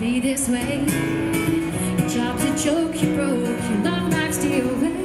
be 0.00 0.18
this 0.18 0.48
way. 0.48 0.78
Your 1.98 2.08
job's 2.08 2.42
a 2.44 2.56
joke, 2.56 3.02
you 3.02 3.14
broke, 3.14 3.44
your 3.44 3.80
love 3.84 4.10
life's 4.10 4.38
the 4.38 4.62
way. 4.80 4.96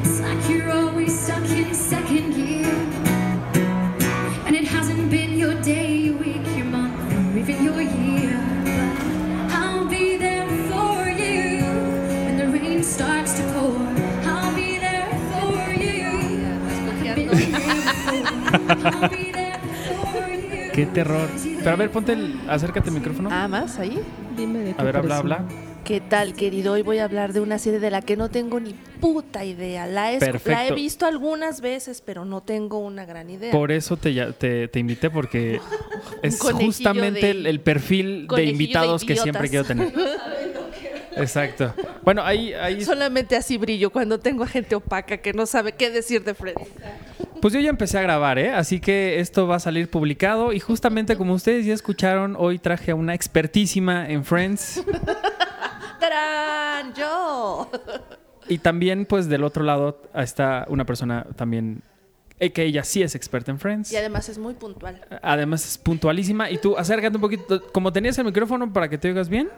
It's 0.00 0.18
like 0.20 0.48
you're 0.48 0.72
always 0.72 1.12
stuck 1.24 1.44
in 1.50 1.74
second 1.74 2.32
gear. 2.32 2.72
And 4.46 4.56
it 4.56 4.64
hasn't 4.64 5.10
been 5.10 5.36
your 5.36 5.60
day, 5.60 5.94
your 5.94 6.16
week, 6.16 6.46
your 6.56 6.64
month, 6.64 6.98
or 7.12 7.38
even 7.38 7.62
your 7.62 7.82
year. 7.82 8.40
But 8.64 9.52
I'll 9.52 9.84
be 9.84 10.16
there 10.16 10.48
for 10.70 11.10
you 11.10 11.60
when 12.24 12.38
the 12.38 12.48
rain 12.48 12.82
starts 12.82 13.34
to 13.34 13.42
pour. 13.52 13.76
I'll 14.24 14.54
be 14.56 14.78
there 14.78 15.10
for 15.32 15.70
you. 15.74 16.06
I've 16.88 17.14
been 17.14 17.52
there 17.52 17.74
before. 17.84 18.86
I'll 18.86 19.08
be 19.10 19.32
there 19.32 19.60
for 19.84 20.30
you. 20.30 20.72
Qué 20.72 20.86
terror. 20.86 21.55
Pero 21.66 21.74
a 21.74 21.78
ver, 21.78 21.90
ponte 21.90 22.12
el, 22.12 22.38
acércate 22.48 22.90
al 22.90 22.94
micrófono. 22.94 23.28
Ah, 23.32 23.48
más 23.48 23.80
ahí. 23.80 24.00
Dime 24.36 24.60
de 24.60 24.74
qué 24.76 24.80
A 24.80 24.84
ver, 24.84 24.96
habla, 24.98 25.16
habla. 25.18 25.44
¿Qué 25.82 26.00
tal, 26.00 26.34
querido? 26.34 26.74
Hoy 26.74 26.82
voy 26.82 26.98
a 26.98 27.04
hablar 27.04 27.32
de 27.32 27.40
una 27.40 27.58
serie 27.58 27.80
de 27.80 27.90
la 27.90 28.02
que 28.02 28.16
no 28.16 28.28
tengo 28.30 28.60
ni 28.60 28.72
puta 29.00 29.44
idea. 29.44 29.84
La, 29.88 30.12
he- 30.12 30.20
la 30.44 30.68
he 30.68 30.72
visto 30.74 31.06
algunas 31.06 31.60
veces, 31.60 32.02
pero 32.06 32.24
no 32.24 32.40
tengo 32.40 32.78
una 32.78 33.04
gran 33.04 33.30
idea. 33.30 33.50
Por 33.50 33.72
eso 33.72 33.96
te, 33.96 34.14
ya- 34.14 34.30
te, 34.30 34.68
te 34.68 34.78
invité, 34.78 35.10
porque 35.10 35.60
es 36.22 36.40
justamente 36.40 37.18
de- 37.20 37.30
el, 37.32 37.46
el 37.48 37.58
perfil 37.58 38.28
de 38.28 38.44
invitados 38.44 39.02
que 39.04 39.16
siempre 39.16 39.48
quiero 39.48 39.64
tener. 39.64 39.92
Exacto. 41.16 41.74
Bueno, 42.04 42.22
ahí, 42.22 42.52
ahí 42.52 42.84
Solamente 42.84 43.34
así 43.34 43.56
brillo 43.56 43.90
cuando 43.90 44.20
tengo 44.20 44.44
a 44.44 44.46
gente 44.46 44.76
opaca 44.76 45.16
que 45.16 45.32
no 45.32 45.46
sabe 45.46 45.72
qué 45.72 45.90
decir 45.90 46.22
de 46.22 46.34
Friends. 46.34 46.60
Pues 47.46 47.54
yo 47.54 47.60
ya 47.60 47.70
empecé 47.70 47.96
a 47.96 48.02
grabar, 48.02 48.40
¿eh? 48.40 48.52
Así 48.52 48.80
que 48.80 49.20
esto 49.20 49.46
va 49.46 49.54
a 49.54 49.60
salir 49.60 49.88
publicado 49.88 50.52
y 50.52 50.58
justamente 50.58 51.16
como 51.16 51.32
ustedes 51.32 51.64
ya 51.64 51.74
escucharon, 51.74 52.34
hoy 52.36 52.58
traje 52.58 52.90
a 52.90 52.96
una 52.96 53.14
expertísima 53.14 54.10
en 54.10 54.24
Friends 54.24 54.82
¡Tarán! 56.00 56.92
¡Yo! 56.92 57.70
y 58.48 58.58
también 58.58 59.06
pues 59.06 59.28
del 59.28 59.44
otro 59.44 59.62
lado 59.62 60.02
está 60.12 60.66
una 60.68 60.86
persona 60.86 61.24
también 61.36 61.84
que 62.38 62.64
ella 62.64 62.84
sí 62.84 63.02
es 63.02 63.14
experta 63.14 63.50
en 63.50 63.58
Friends. 63.58 63.92
Y 63.92 63.96
además 63.96 64.28
es 64.28 64.36
muy 64.38 64.54
puntual. 64.54 65.00
Además 65.22 65.66
es 65.66 65.78
puntualísima 65.78 66.50
y 66.50 66.58
tú 66.58 66.76
acércate 66.76 67.16
un 67.16 67.22
poquito, 67.22 67.62
como 67.72 67.92
tenías 67.92 68.18
el 68.18 68.24
micrófono 68.26 68.70
para 68.72 68.88
que 68.90 68.98
te 68.98 69.08
oigas 69.08 69.28
bien. 69.28 69.48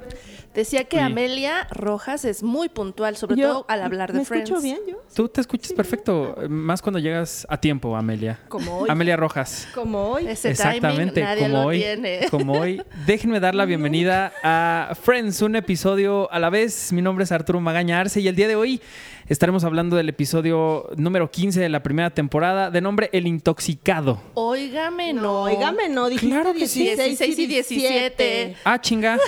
Decía 0.55 0.85
que. 0.85 1.01
Amelia 1.01 1.67
Rojas 1.70 2.25
es 2.25 2.43
muy 2.43 2.69
puntual, 2.69 3.17
sobre 3.17 3.37
Yo- 3.37 3.48
todo 3.48 3.65
al 3.69 3.83
hablar 3.83 4.12
de 4.12 4.20
¿Me 4.20 4.25
Friends. 4.25 4.48
escucho 4.48 4.62
bien 4.62 4.79
yo? 4.89 5.03
Tú 5.15 5.29
te 5.29 5.41
escuchas 5.41 5.73
perfecto, 5.73 6.37
eh, 6.41 6.48
más 6.48 6.81
cuando 6.81 6.98
llegas 6.98 7.47
a 7.51 7.61
tiempo, 7.61 7.97
Amelia. 7.97 8.39
Como 8.48 8.79
hoy. 8.81 8.91
Amelia 8.91 9.17
Rojas. 9.17 9.69
Como 9.75 10.11
hoy. 10.11 10.27
Ese 10.27 10.51
Exactamente, 10.51 11.20
timing 11.20 11.25
nadie 11.25 11.42
como 11.42 11.55
lo 11.63 11.67
hoy, 11.69 11.79
tiene. 11.79 12.20
como 12.31 12.53
hoy. 12.55 12.83
Déjenme 13.07 13.41
dar 13.41 13.55
la 13.55 13.65
bienvenida 13.65 14.33
a 14.42 14.95
Friends, 15.01 15.42
un 15.42 15.57
episodio 15.57 16.31
a 16.33 16.39
la 16.39 16.48
vez. 16.51 16.92
Mi 16.92 17.03
nombre 17.03 17.25
es 17.25 17.33
Arturo 17.33 17.61
Magaña 17.61 18.01
Arce 18.01 18.20
y 18.20 18.29
el 18.29 18.35
día 18.37 18.48
de 18.48 18.57
hoy 18.57 18.81
estaremos 19.29 19.65
hablando 19.65 19.97
del 19.97 20.09
episodio 20.09 20.89
número 20.97 21.31
15 21.31 21.61
de 21.61 21.69
la 21.69 21.83
primera 21.83 22.11
temporada 22.11 22.71
de 22.71 22.81
nombre 22.81 23.11
El 23.12 23.27
Intoxicado. 23.27 24.20
Óigame, 24.35 25.12
no. 25.12 25.43
Óigame, 25.43 25.89
no, 25.89 26.09
dijiste 26.09 26.35
Claro 26.35 26.55
que 26.55 26.67
sí. 26.67 26.85
16, 26.85 27.19
16 27.19 27.39
y 27.39 27.47
17. 27.47 28.57
Ah, 28.65 28.81
chinga. 28.81 29.19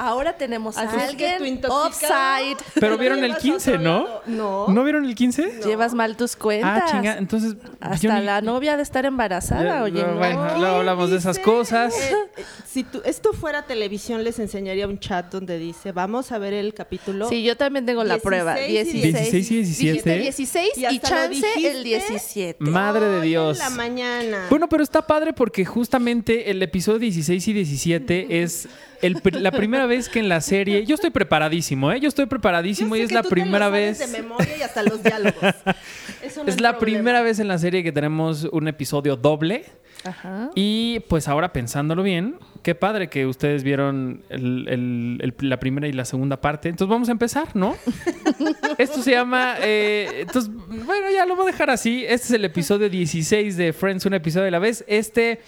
Ahora 0.00 0.36
tenemos 0.36 0.78
a 0.78 0.82
Así 0.82 0.96
alguien 0.96 1.60
offside. 1.68 2.56
Pero 2.78 2.96
vieron 2.96 3.18
el 3.24 3.32
Llevas 3.32 3.42
15, 3.42 3.70
otro 3.72 3.82
¿no? 3.82 4.06
No. 4.26 4.68
¿No 4.68 4.84
vieron 4.84 5.04
el 5.04 5.14
15? 5.16 5.60
Llevas 5.66 5.92
mal 5.92 6.16
tus 6.16 6.36
cuentas. 6.36 6.84
Ah, 6.86 6.90
chinga. 6.90 7.18
Entonces. 7.18 7.56
Hasta 7.80 8.20
ni- 8.20 8.24
la 8.24 8.40
novia 8.40 8.76
de 8.76 8.84
estar 8.84 9.04
embarazada, 9.06 9.64
Ya, 9.78 9.82
oye. 9.82 10.00
no, 10.02 10.08
no. 10.12 10.18
bueno. 10.18 10.58
luego 10.58 10.76
hablamos 10.76 11.10
de 11.10 11.16
esas 11.16 11.40
cosas. 11.40 11.94
Eh, 11.98 12.12
eh, 12.36 12.44
si 12.64 12.86
esto 13.04 13.32
fuera 13.32 13.62
televisión, 13.62 14.22
les 14.22 14.38
enseñaría 14.38 14.86
un 14.86 15.00
chat 15.00 15.32
donde 15.32 15.58
dice, 15.58 15.90
vamos 15.90 16.30
a 16.30 16.38
ver 16.38 16.52
el 16.54 16.74
capítulo. 16.74 17.28
Sí, 17.28 17.42
yo 17.42 17.56
también 17.56 17.84
tengo 17.84 18.04
la 18.04 18.14
16 18.14 18.22
prueba. 18.22 18.60
y 18.60 18.72
16, 18.72 19.02
16 19.32 19.50
y 19.50 19.54
17. 19.56 19.92
Dijiste 19.92 20.18
16 20.20 20.70
Y 20.76 20.86
y, 20.94 20.98
chance 21.00 21.46
el 21.56 21.82
dijiste. 21.82 22.12
17. 22.12 22.64
Madre 22.64 23.06
de 23.06 23.18
Hoy 23.18 23.28
Dios. 23.28 23.58
En 23.58 23.64
la 23.64 23.70
mañana. 23.70 24.46
Bueno, 24.48 24.68
pero 24.68 24.84
está 24.84 25.04
padre 25.06 25.32
porque 25.32 25.64
justamente 25.64 26.50
el 26.50 26.62
episodio 26.62 27.00
16 27.00 27.48
y 27.48 27.52
17 27.52 28.26
es 28.42 28.68
el 29.02 29.20
la 29.42 29.50
primera 29.52 29.86
vez 29.86 30.08
que 30.08 30.18
en 30.18 30.28
la 30.28 30.40
serie. 30.40 30.84
Yo 30.86 30.94
estoy 30.94 31.10
preparadísimo, 31.10 31.92
¿eh? 31.92 32.00
Yo 32.00 32.08
estoy 32.08 32.24
Yo 32.24 32.28
preparadísimo 32.28 32.96
y 32.96 33.00
es 33.00 33.08
que 33.08 33.14
la 33.14 33.22
tú 33.22 33.28
te 33.30 33.36
lo 33.36 33.42
primera 33.42 33.66
sabes 33.66 33.98
vez. 33.98 34.12
de 34.12 34.22
memoria 34.22 34.56
y 34.58 34.62
hasta 34.62 34.82
los 34.82 35.02
diálogos. 35.02 35.42
Eso 36.22 36.42
no 36.44 36.48
Es 36.50 36.60
la 36.60 36.72
problema. 36.72 36.78
primera 36.78 37.22
vez 37.22 37.38
en 37.38 37.48
la 37.48 37.58
serie 37.58 37.82
que 37.82 37.92
tenemos 37.92 38.44
un 38.50 38.68
episodio 38.68 39.16
doble. 39.16 39.64
Ajá. 40.04 40.50
Y 40.54 41.00
pues 41.08 41.26
ahora 41.26 41.52
pensándolo 41.52 42.04
bien, 42.04 42.36
qué 42.62 42.76
padre 42.76 43.08
que 43.08 43.26
ustedes 43.26 43.64
vieron 43.64 44.22
el- 44.28 44.68
el- 44.68 45.18
el- 45.20 45.48
la 45.48 45.58
primera 45.58 45.88
y 45.88 45.92
la 45.92 46.04
segunda 46.04 46.40
parte. 46.40 46.68
Entonces 46.68 46.90
vamos 46.90 47.08
a 47.08 47.12
empezar, 47.12 47.48
¿no? 47.56 47.76
Esto 48.78 49.02
se 49.02 49.10
llama... 49.12 49.56
eh, 49.60 50.20
entonces, 50.20 50.52
bueno, 50.54 51.10
ya 51.12 51.26
lo 51.26 51.34
voy 51.34 51.48
a 51.48 51.52
dejar 51.52 51.70
así. 51.70 52.04
Este 52.04 52.26
es 52.26 52.30
el 52.30 52.44
episodio 52.44 52.88
16 52.88 53.56
de 53.56 53.72
Friends, 53.72 54.06
un 54.06 54.14
episodio 54.14 54.46
a 54.46 54.50
la 54.52 54.58
vez. 54.60 54.84
Este 54.86 55.40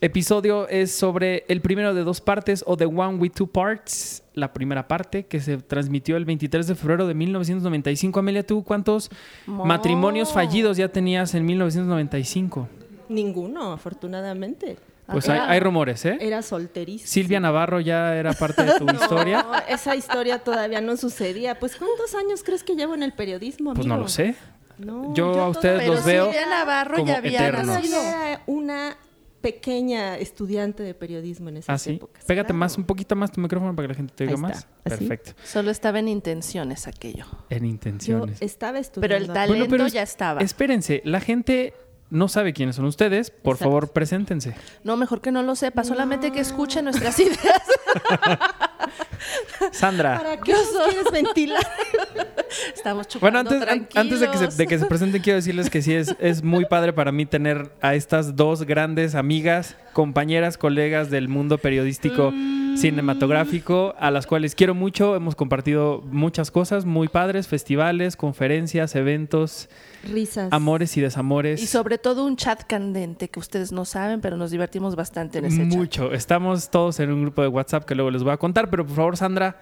episodio 0.00 0.66
es 0.68 0.92
sobre 0.92 1.44
el 1.48 1.60
primero 1.60 1.92
de 1.94 2.02
dos 2.04 2.20
partes 2.20 2.64
o 2.66 2.76
The 2.76 2.86
One 2.86 3.16
with 3.18 3.32
Two 3.32 3.46
Parts. 3.46 4.22
La 4.34 4.52
primera 4.52 4.88
parte 4.88 5.26
que 5.26 5.40
se 5.40 5.58
transmitió 5.58 6.16
el 6.16 6.24
23 6.24 6.66
de 6.66 6.74
febrero 6.74 7.06
de 7.06 7.14
1995. 7.14 8.20
Amelia, 8.20 8.46
¿tú 8.46 8.62
cuántos 8.64 9.10
Mo. 9.46 9.64
matrimonios 9.66 10.32
fallidos 10.32 10.76
ya 10.76 10.88
tenías 10.88 11.34
en 11.34 11.44
1995? 11.44 12.68
Ninguno, 13.08 13.72
afortunadamente. 13.72 14.78
Pues 15.08 15.28
Ah. 15.28 15.32
hay, 15.32 15.40
hay 15.56 15.60
rumores, 15.60 16.04
¿eh? 16.06 16.16
Era 16.20 16.40
solterísimo. 16.40 17.08
Silvia 17.08 17.40
Navarro 17.40 17.80
ya 17.80 18.14
era 18.16 18.32
parte 18.32 18.62
de 18.62 18.78
tu 18.78 18.86
historia. 18.94 19.42
No, 19.42 19.52
esa 19.68 19.96
historia 19.96 20.38
todavía 20.38 20.80
no 20.80 20.96
sucedía. 20.96 21.58
Pues 21.58 21.74
¿cuántos 21.76 22.14
años 22.14 22.42
crees 22.44 22.62
que 22.62 22.76
llevo 22.76 22.94
en 22.94 23.02
el 23.02 23.12
periodismo? 23.12 23.74
Pues 23.74 23.86
no 23.86 23.94
amigo? 23.94 24.04
lo 24.04 24.08
sé. 24.08 24.36
No, 24.78 25.12
Yo 25.14 25.38
a 25.40 25.48
ustedes 25.50 25.86
los 25.86 26.04
veo 26.06 26.26
Silvia 26.30 26.46
Navarro 26.48 26.94
como 26.98 27.08
ya 27.08 27.18
había 27.18 27.40
eternos. 27.48 27.66
nacido. 27.66 27.96
Todavía 27.98 28.28
era 28.30 28.42
una 28.46 28.96
pequeña 29.40 30.16
estudiante 30.18 30.82
de 30.82 30.94
periodismo 30.94 31.48
en 31.48 31.58
esas 31.58 31.82
Así. 31.82 31.94
épocas. 31.96 32.24
Pégate 32.24 32.48
claro. 32.48 32.58
más, 32.58 32.76
un 32.78 32.84
poquito 32.84 33.16
más 33.16 33.32
tu 33.32 33.40
micrófono 33.40 33.74
para 33.74 33.88
que 33.88 33.94
la 33.94 33.96
gente 33.96 34.14
te 34.14 34.24
oiga 34.24 34.36
más. 34.36 34.66
Perfecto. 34.82 35.32
Solo 35.44 35.70
estaba 35.70 35.98
en 35.98 36.08
intenciones 36.08 36.86
aquello. 36.86 37.24
En 37.48 37.60
Yo 37.60 37.66
intenciones. 37.66 38.42
estaba 38.42 38.72
Pero 38.72 38.80
estudiando. 38.80 39.16
el 39.16 39.32
talento 39.32 39.66
pero 39.70 39.86
es- 39.86 39.92
ya 39.92 40.02
estaba. 40.02 40.40
Espérense, 40.40 41.00
la 41.04 41.20
gente 41.20 41.74
no 42.10 42.28
sabe 42.28 42.52
quiénes 42.52 42.76
son 42.76 42.84
ustedes. 42.86 43.30
Por 43.30 43.54
Exacto. 43.54 43.64
favor, 43.64 43.92
preséntense. 43.92 44.54
No, 44.84 44.96
mejor 44.96 45.20
que 45.20 45.30
no 45.30 45.42
lo 45.42 45.54
sepa, 45.56 45.84
solamente 45.84 46.32
que 46.32 46.40
escuche 46.40 46.82
nuestras 46.82 47.18
ideas. 47.20 47.38
Sandra. 49.72 50.18
¿Para 50.18 50.40
qué 50.40 50.52
nos 50.52 50.68
quieres 50.68 51.12
ventilar? 51.12 51.64
Estamos 52.74 53.06
Bueno, 53.20 53.42
chupando 53.42 53.54
antes, 53.66 53.68
an- 53.68 53.88
antes 54.00 54.20
de, 54.20 54.28
que 54.30 54.38
se, 54.38 54.46
de 54.56 54.66
que 54.66 54.78
se 54.78 54.86
presenten, 54.86 55.22
quiero 55.22 55.36
decirles 55.36 55.70
que 55.70 55.82
sí, 55.82 55.94
es, 55.94 56.14
es 56.20 56.42
muy 56.42 56.64
padre 56.66 56.92
para 56.92 57.12
mí 57.12 57.26
tener 57.26 57.70
a 57.80 57.94
estas 57.94 58.36
dos 58.36 58.62
grandes 58.64 59.14
amigas, 59.14 59.76
compañeras, 59.92 60.56
colegas 60.58 61.10
del 61.10 61.28
mundo 61.28 61.58
periodístico 61.58 62.32
cinematográfico, 62.76 63.94
a 63.98 64.10
las 64.10 64.26
cuales 64.26 64.54
quiero 64.54 64.74
mucho. 64.74 65.16
Hemos 65.16 65.34
compartido 65.34 66.02
muchas 66.10 66.50
cosas 66.50 66.84
muy 66.84 67.08
padres, 67.08 67.48
festivales, 67.48 68.16
conferencias, 68.16 68.94
eventos, 68.94 69.68
Risas. 70.10 70.48
amores 70.52 70.96
y 70.96 71.00
desamores. 71.00 71.62
Y 71.62 71.66
sobre 71.66 71.98
todo 71.98 72.24
un 72.24 72.36
chat 72.36 72.62
candente 72.66 73.28
que 73.28 73.38
ustedes 73.40 73.72
no 73.72 73.84
saben, 73.84 74.20
pero 74.20 74.36
nos 74.36 74.50
divertimos 74.50 74.96
bastante 74.96 75.38
en 75.38 75.46
ese 75.46 75.58
chat. 75.68 75.76
Mucho. 75.78 76.12
Estamos 76.12 76.70
todos 76.70 77.00
en 77.00 77.10
un 77.12 77.22
grupo 77.22 77.42
de 77.42 77.48
WhatsApp 77.48 77.84
que 77.84 77.94
luego 77.94 78.10
les 78.10 78.22
voy 78.22 78.32
a 78.32 78.36
contar, 78.36 78.70
pero 78.70 78.86
por 78.86 78.96
favor, 78.96 79.16
Sandra, 79.16 79.56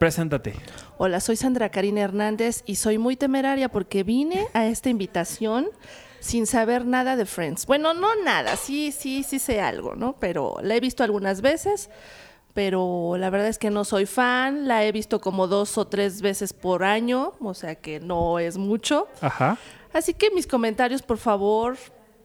preséntate. 0.00 0.54
Hola, 0.96 1.20
soy 1.20 1.36
Sandra 1.36 1.68
Karina 1.68 2.00
Hernández 2.00 2.62
y 2.64 2.76
soy 2.76 2.96
muy 2.96 3.16
temeraria 3.16 3.68
porque 3.68 4.02
vine 4.02 4.46
a 4.54 4.64
esta 4.64 4.88
invitación 4.88 5.68
sin 6.20 6.46
saber 6.46 6.86
nada 6.86 7.16
de 7.16 7.26
Friends. 7.26 7.66
Bueno, 7.66 7.92
no 7.92 8.08
nada, 8.24 8.56
sí, 8.56 8.92
sí, 8.92 9.22
sí 9.22 9.38
sé 9.38 9.60
algo, 9.60 9.94
¿no? 9.96 10.16
Pero 10.18 10.56
la 10.62 10.74
he 10.74 10.80
visto 10.80 11.04
algunas 11.04 11.42
veces, 11.42 11.90
pero 12.54 13.16
la 13.18 13.28
verdad 13.28 13.48
es 13.48 13.58
que 13.58 13.68
no 13.68 13.84
soy 13.84 14.06
fan, 14.06 14.66
la 14.66 14.86
he 14.86 14.90
visto 14.90 15.20
como 15.20 15.46
dos 15.46 15.76
o 15.76 15.86
tres 15.86 16.22
veces 16.22 16.54
por 16.54 16.82
año, 16.82 17.34
o 17.38 17.52
sea 17.52 17.74
que 17.74 18.00
no 18.00 18.38
es 18.38 18.56
mucho. 18.56 19.06
Ajá. 19.20 19.58
Así 19.92 20.14
que 20.14 20.30
mis 20.30 20.46
comentarios, 20.46 21.02
por 21.02 21.18
favor, 21.18 21.76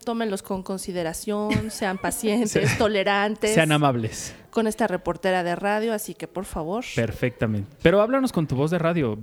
tómenlos 0.04 0.42
con 0.44 0.64
consideración, 0.64 1.72
sean 1.72 1.98
pacientes, 1.98 2.78
tolerantes 2.78 3.54
Sean 3.54 3.72
amables. 3.72 4.34
con 4.52 4.68
esta 4.68 4.88
reportera 4.88 5.44
de 5.44 5.56
radio, 5.56 5.94
así 5.94 6.14
que 6.14 6.28
por 6.28 6.46
favor. 6.46 6.84
Perfectamente. 6.96 7.70
Pero 7.82 8.02
háblanos 8.02 8.32
con 8.32 8.48
tu 8.48 8.56
voz 8.56 8.72
de 8.72 8.80
radio. 8.80 9.18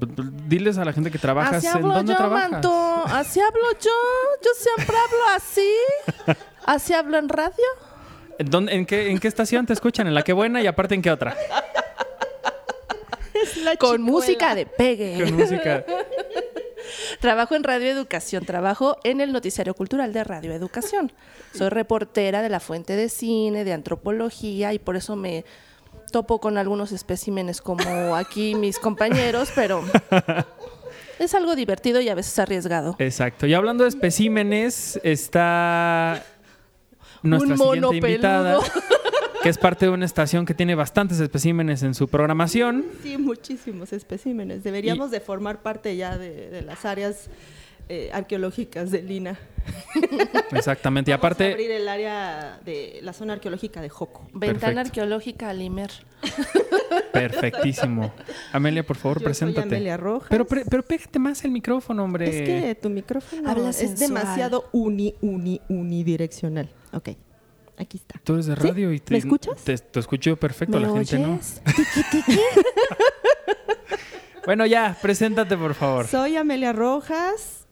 Diles 0.46 0.78
a 0.78 0.84
la 0.84 0.92
gente 0.92 1.10
que 1.10 1.18
trabajas 1.18 1.56
Así 1.58 1.66
en 1.66 1.72
hablo 1.74 1.94
dónde 1.94 2.12
yo, 2.12 2.16
trabajas. 2.18 2.50
Manto. 2.50 3.02
Así 3.06 3.40
hablo 3.40 3.62
yo. 3.80 3.90
Yo 4.42 4.50
siempre 4.56 4.96
hablo 4.96 5.36
así. 5.36 5.74
Así 6.66 6.92
hablo 6.94 7.18
en 7.18 7.28
radio. 7.28 7.52
¿En, 8.38 8.50
dónde- 8.50 8.74
en 8.74 8.86
qué, 8.86 9.10
¿En 9.10 9.18
qué 9.18 9.28
estación 9.28 9.66
te 9.66 9.72
escuchan? 9.72 10.06
¿En 10.06 10.14
la 10.14 10.22
que 10.22 10.32
buena 10.32 10.60
y 10.62 10.66
aparte 10.66 10.94
en 10.94 11.02
qué 11.02 11.10
otra? 11.10 11.36
Es 13.34 13.56
la 13.58 13.76
Con 13.76 13.96
chicuela. 13.96 14.04
música 14.12 14.54
de 14.54 14.66
pegue. 14.66 15.24
Con 15.24 15.34
música. 15.36 15.84
Trabajo 17.20 17.54
en 17.54 17.64
Radio 17.64 17.90
Educación, 17.90 18.44
trabajo 18.44 18.96
en 19.04 19.20
el 19.20 19.32
Noticiario 19.32 19.74
Cultural 19.74 20.12
de 20.12 20.24
Radio 20.24 20.52
Educación. 20.52 21.12
Soy 21.54 21.68
reportera 21.68 22.42
de 22.42 22.48
la 22.48 22.60
Fuente 22.60 22.96
de 22.96 23.08
Cine, 23.08 23.64
de 23.64 23.72
Antropología 23.72 24.72
y 24.72 24.78
por 24.78 24.96
eso 24.96 25.16
me 25.16 25.44
topo 26.10 26.40
con 26.40 26.58
algunos 26.58 26.92
especímenes 26.92 27.60
como 27.60 28.16
aquí 28.16 28.54
mis 28.54 28.78
compañeros, 28.78 29.50
pero 29.54 29.82
es 31.18 31.34
algo 31.34 31.54
divertido 31.56 32.00
y 32.00 32.08
a 32.08 32.14
veces 32.14 32.38
arriesgado. 32.38 32.96
Exacto. 32.98 33.46
Y 33.46 33.54
hablando 33.54 33.84
de 33.84 33.90
especímenes, 33.90 35.00
está 35.02 36.22
nuestra 37.22 37.54
Un 37.54 37.58
mono 37.58 37.88
siguiente 37.88 38.10
invitada. 38.10 38.58
Que 39.42 39.48
es 39.48 39.58
parte 39.58 39.86
de 39.86 39.90
una 39.92 40.04
estación 40.04 40.46
que 40.46 40.54
tiene 40.54 40.74
bastantes 40.74 41.18
especímenes 41.20 41.82
en 41.82 41.94
su 41.94 42.08
programación. 42.08 42.84
Sí, 43.02 43.18
muchísimos 43.18 43.92
especímenes. 43.92 44.62
Deberíamos 44.64 45.10
de 45.10 45.20
formar 45.20 45.62
parte 45.62 45.96
ya 45.96 46.16
de, 46.18 46.48
de 46.50 46.62
las 46.62 46.84
áreas 46.84 47.28
eh, 47.88 48.10
arqueológicas 48.12 48.90
de 48.90 49.02
Lina. 49.02 49.38
Exactamente. 50.52 51.10
Y 51.10 51.12
Vamos 51.12 51.24
a 51.24 51.26
aparte, 51.26 51.52
abrir 51.52 51.70
el 51.70 51.88
área 51.88 52.60
de 52.64 53.00
la 53.02 53.12
zona 53.12 53.32
arqueológica 53.34 53.80
de 53.80 53.88
Joco. 53.88 54.28
Ventana 54.32 54.58
Perfecto. 54.60 54.80
arqueológica 54.80 55.48
Alimer. 55.50 55.90
perfectísimo. 57.12 58.12
Amelia, 58.52 58.84
por 58.84 58.96
favor, 58.96 59.18
Yo 59.18 59.20
soy 59.20 59.24
preséntate. 59.26 59.68
Amelia 59.76 59.96
Rojas. 59.96 60.28
Pero, 60.30 60.46
pre- 60.46 60.64
pero 60.68 60.82
pégate 60.82 61.18
más 61.18 61.44
el 61.44 61.50
micrófono, 61.50 62.04
hombre. 62.04 62.28
Es 62.28 62.42
que 62.48 62.74
tu 62.80 62.90
micrófono 62.90 63.48
Habla 63.50 63.70
es 63.70 63.76
sensual. 63.76 64.08
demasiado 64.08 64.68
uni, 64.72 65.14
uni, 65.20 65.60
unidireccional. 65.68 66.68
Ok, 66.92 67.10
aquí 67.82 67.98
está. 67.98 68.20
Tú 68.24 68.34
eres 68.34 68.46
de 68.46 68.56
¿Sí? 68.56 68.62
radio 68.68 68.92
y 68.92 69.00
te, 69.00 69.12
¿Me 69.12 69.18
escuchas? 69.18 69.62
Te, 69.62 69.76
te 69.78 70.00
escucho 70.00 70.36
perfecto, 70.36 70.78
¿Me 70.80 70.86
la 70.86 70.92
gente 70.92 71.18
no. 71.18 71.38
Bueno, 74.44 74.66
ya, 74.66 74.96
preséntate, 75.00 75.56
por 75.56 75.74
favor. 75.74 76.06
Soy 76.08 76.36
Amelia 76.36 76.72
Rojas, 76.72 77.66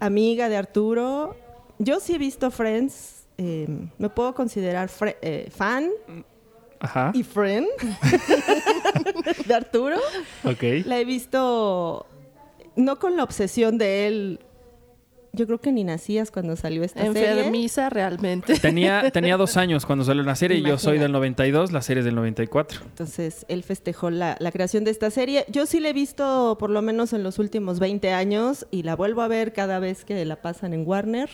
amiga 0.00 0.48
de 0.48 0.56
Arturo. 0.56 1.36
Yo 1.78 2.00
sí 2.00 2.14
he 2.14 2.18
visto 2.18 2.50
Friends. 2.50 3.26
eh, 3.36 3.66
me 3.98 4.08
puedo 4.08 4.34
considerar 4.34 4.88
eh, 5.20 5.50
fan 5.54 5.90
Ajá. 6.80 7.10
y 7.12 7.22
friend 7.22 7.66
de 9.46 9.54
Arturo. 9.54 9.96
Ok. 10.44 10.62
La 10.86 10.98
he 10.98 11.04
visto 11.04 12.06
no 12.76 12.98
con 12.98 13.14
la 13.16 13.22
obsesión 13.22 13.76
de 13.76 14.06
él. 14.06 14.40
Yo 15.36 15.46
creo 15.46 15.60
que 15.60 15.70
ni 15.70 15.84
nacías 15.84 16.30
cuando 16.30 16.56
salió 16.56 16.82
esta 16.82 17.00
serie. 17.00 17.30
Enfermiza 17.30 17.90
realmente. 17.90 18.58
Tenía, 18.58 19.10
tenía 19.10 19.36
dos 19.36 19.56
años 19.58 19.86
cuando 19.86 20.04
salió 20.04 20.22
la 20.22 20.34
serie 20.34 20.58
y 20.58 20.62
yo 20.62 20.78
soy 20.78 20.98
del 20.98 21.12
92, 21.12 21.72
la 21.72 21.82
serie 21.82 22.00
es 22.00 22.04
del 22.06 22.14
94. 22.14 22.80
Entonces, 22.84 23.44
él 23.48 23.62
festejó 23.62 24.10
la, 24.10 24.36
la 24.40 24.50
creación 24.50 24.84
de 24.84 24.90
esta 24.90 25.10
serie. 25.10 25.44
Yo 25.48 25.66
sí 25.66 25.78
la 25.78 25.90
he 25.90 25.92
visto 25.92 26.56
por 26.58 26.70
lo 26.70 26.80
menos 26.82 27.12
en 27.12 27.22
los 27.22 27.38
últimos 27.38 27.78
20 27.78 28.12
años 28.12 28.66
y 28.70 28.82
la 28.82 28.96
vuelvo 28.96 29.20
a 29.20 29.28
ver 29.28 29.52
cada 29.52 29.78
vez 29.78 30.04
que 30.04 30.24
la 30.24 30.40
pasan 30.42 30.72
en 30.72 30.86
Warner. 30.86 31.28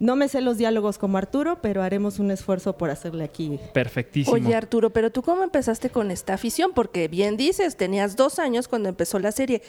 No 0.00 0.14
me 0.14 0.28
sé 0.28 0.40
los 0.40 0.58
diálogos 0.58 0.96
como 0.96 1.18
Arturo, 1.18 1.60
pero 1.60 1.82
haremos 1.82 2.20
un 2.20 2.30
esfuerzo 2.30 2.78
por 2.78 2.88
hacerle 2.90 3.24
aquí. 3.24 3.58
Perfectísimo. 3.74 4.36
Oye, 4.36 4.54
Arturo, 4.54 4.90
pero 4.90 5.10
tú 5.10 5.22
cómo 5.22 5.42
empezaste 5.42 5.90
con 5.90 6.12
esta 6.12 6.34
afición? 6.34 6.70
Porque 6.72 7.08
bien 7.08 7.36
dices, 7.36 7.76
tenías 7.76 8.14
dos 8.14 8.38
años 8.38 8.68
cuando 8.68 8.88
empezó 8.88 9.18
la 9.18 9.32
serie. 9.32 9.60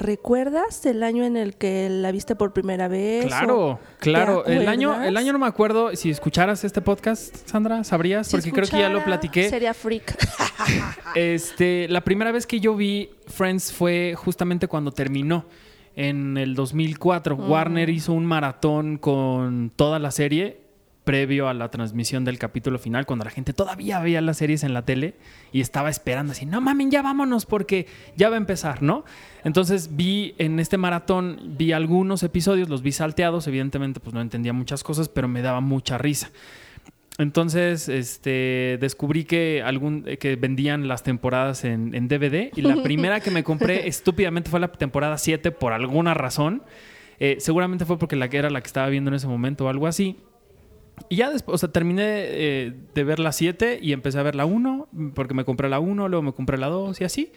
¿Recuerdas 0.00 0.86
el 0.86 1.02
año 1.02 1.24
en 1.24 1.36
el 1.36 1.56
que 1.56 1.90
la 1.90 2.10
viste 2.10 2.34
por 2.34 2.54
primera 2.54 2.88
vez? 2.88 3.26
Claro, 3.26 3.72
¿O 3.72 3.80
claro. 3.98 4.46
El 4.46 4.66
año, 4.66 5.02
el 5.02 5.14
año 5.14 5.34
no 5.34 5.38
me 5.38 5.46
acuerdo. 5.46 5.94
Si 5.94 6.08
escucharas 6.08 6.64
este 6.64 6.80
podcast, 6.80 7.36
Sandra, 7.46 7.84
sabrías, 7.84 8.26
Si 8.26 8.36
porque 8.36 8.50
creo 8.50 8.66
que 8.66 8.78
ya 8.78 8.88
lo 8.88 9.04
platiqué. 9.04 9.50
Sería 9.50 9.74
freak. 9.74 10.16
Este, 11.14 11.88
la 11.88 12.02
primera 12.02 12.32
vez 12.32 12.46
que 12.46 12.60
yo 12.60 12.76
vi 12.76 13.10
Friends 13.26 13.72
fue 13.72 14.14
justamente 14.16 14.68
cuando 14.68 14.92
terminó 14.92 15.44
en 15.96 16.36
el 16.38 16.54
2004. 16.54 17.36
Mm. 17.36 17.50
Warner 17.50 17.90
hizo 17.90 18.12
un 18.12 18.24
maratón 18.24 18.96
con 18.96 19.70
toda 19.74 19.98
la 19.98 20.12
serie 20.12 20.69
previo 21.10 21.48
a 21.48 21.54
la 21.54 21.72
transmisión 21.72 22.24
del 22.24 22.38
capítulo 22.38 22.78
final, 22.78 23.04
cuando 23.04 23.24
la 23.24 23.32
gente 23.32 23.52
todavía 23.52 23.98
veía 23.98 24.20
las 24.20 24.36
series 24.36 24.62
en 24.62 24.72
la 24.72 24.84
tele 24.84 25.16
y 25.50 25.60
estaba 25.60 25.90
esperando 25.90 26.30
así, 26.30 26.46
no 26.46 26.60
mamen, 26.60 26.88
ya 26.92 27.02
vámonos 27.02 27.46
porque 27.46 27.88
ya 28.14 28.28
va 28.28 28.36
a 28.36 28.38
empezar, 28.38 28.80
¿no? 28.80 29.04
Entonces 29.42 29.96
vi 29.96 30.36
en 30.38 30.60
este 30.60 30.78
maratón, 30.78 31.56
vi 31.58 31.72
algunos 31.72 32.22
episodios, 32.22 32.68
los 32.68 32.82
vi 32.82 32.92
salteados, 32.92 33.48
evidentemente 33.48 33.98
pues 33.98 34.14
no 34.14 34.20
entendía 34.20 34.52
muchas 34.52 34.84
cosas, 34.84 35.08
pero 35.08 35.26
me 35.26 35.42
daba 35.42 35.60
mucha 35.60 35.98
risa. 35.98 36.30
Entonces, 37.18 37.88
este, 37.88 38.78
descubrí 38.80 39.24
que 39.24 39.64
algún 39.66 40.04
que 40.04 40.36
vendían 40.36 40.86
las 40.86 41.02
temporadas 41.02 41.64
en, 41.64 41.92
en 41.92 42.06
DVD 42.06 42.52
y 42.54 42.62
la 42.62 42.80
primera 42.84 43.18
que 43.18 43.32
me 43.32 43.42
compré 43.42 43.88
estúpidamente 43.88 44.48
fue 44.48 44.60
la 44.60 44.70
temporada 44.70 45.18
7 45.18 45.50
por 45.50 45.72
alguna 45.72 46.14
razón. 46.14 46.62
Eh, 47.18 47.38
seguramente 47.40 47.84
fue 47.84 47.98
porque 47.98 48.14
la 48.14 48.28
que 48.28 48.38
era 48.38 48.48
la 48.48 48.60
que 48.60 48.68
estaba 48.68 48.88
viendo 48.88 49.10
en 49.10 49.16
ese 49.16 49.26
momento 49.26 49.64
o 49.64 49.68
algo 49.68 49.88
así. 49.88 50.16
Y 51.08 51.16
ya 51.16 51.30
después, 51.30 51.54
o 51.54 51.58
sea, 51.58 51.70
terminé 51.72 52.02
eh, 52.06 52.72
de 52.94 53.04
ver 53.04 53.18
la 53.18 53.32
7 53.32 53.78
y 53.82 53.92
empecé 53.92 54.18
a 54.18 54.22
ver 54.22 54.34
la 54.34 54.44
1 54.44 54.88
porque 55.14 55.34
me 55.34 55.44
compré 55.44 55.68
la 55.68 55.80
1, 55.80 56.08
luego 56.08 56.22
me 56.22 56.32
compré 56.32 56.58
la 56.58 56.68
2 56.68 57.00
y 57.00 57.04
así. 57.04 57.32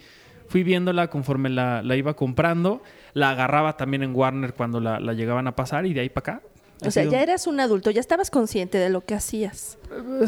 Fui 0.46 0.62
viéndola 0.62 1.08
conforme 1.08 1.48
la, 1.48 1.82
la 1.82 1.96
iba 1.96 2.14
comprando. 2.14 2.82
La 3.14 3.30
agarraba 3.30 3.76
también 3.76 4.02
en 4.02 4.14
Warner 4.14 4.52
cuando 4.54 4.78
la, 4.80 5.00
la 5.00 5.12
llegaban 5.14 5.46
a 5.46 5.56
pasar 5.56 5.86
y 5.86 5.94
de 5.94 6.00
ahí 6.02 6.08
para 6.10 6.34
acá. 6.36 6.46
O 6.86 6.90
sea, 6.90 7.02
sido- 7.04 7.12
ya 7.12 7.22
eras 7.22 7.46
un 7.46 7.60
adulto, 7.60 7.90
ya 7.90 8.00
estabas 8.00 8.30
consciente 8.30 8.76
de 8.78 8.90
lo 8.90 9.00
que 9.00 9.14
hacías, 9.14 9.78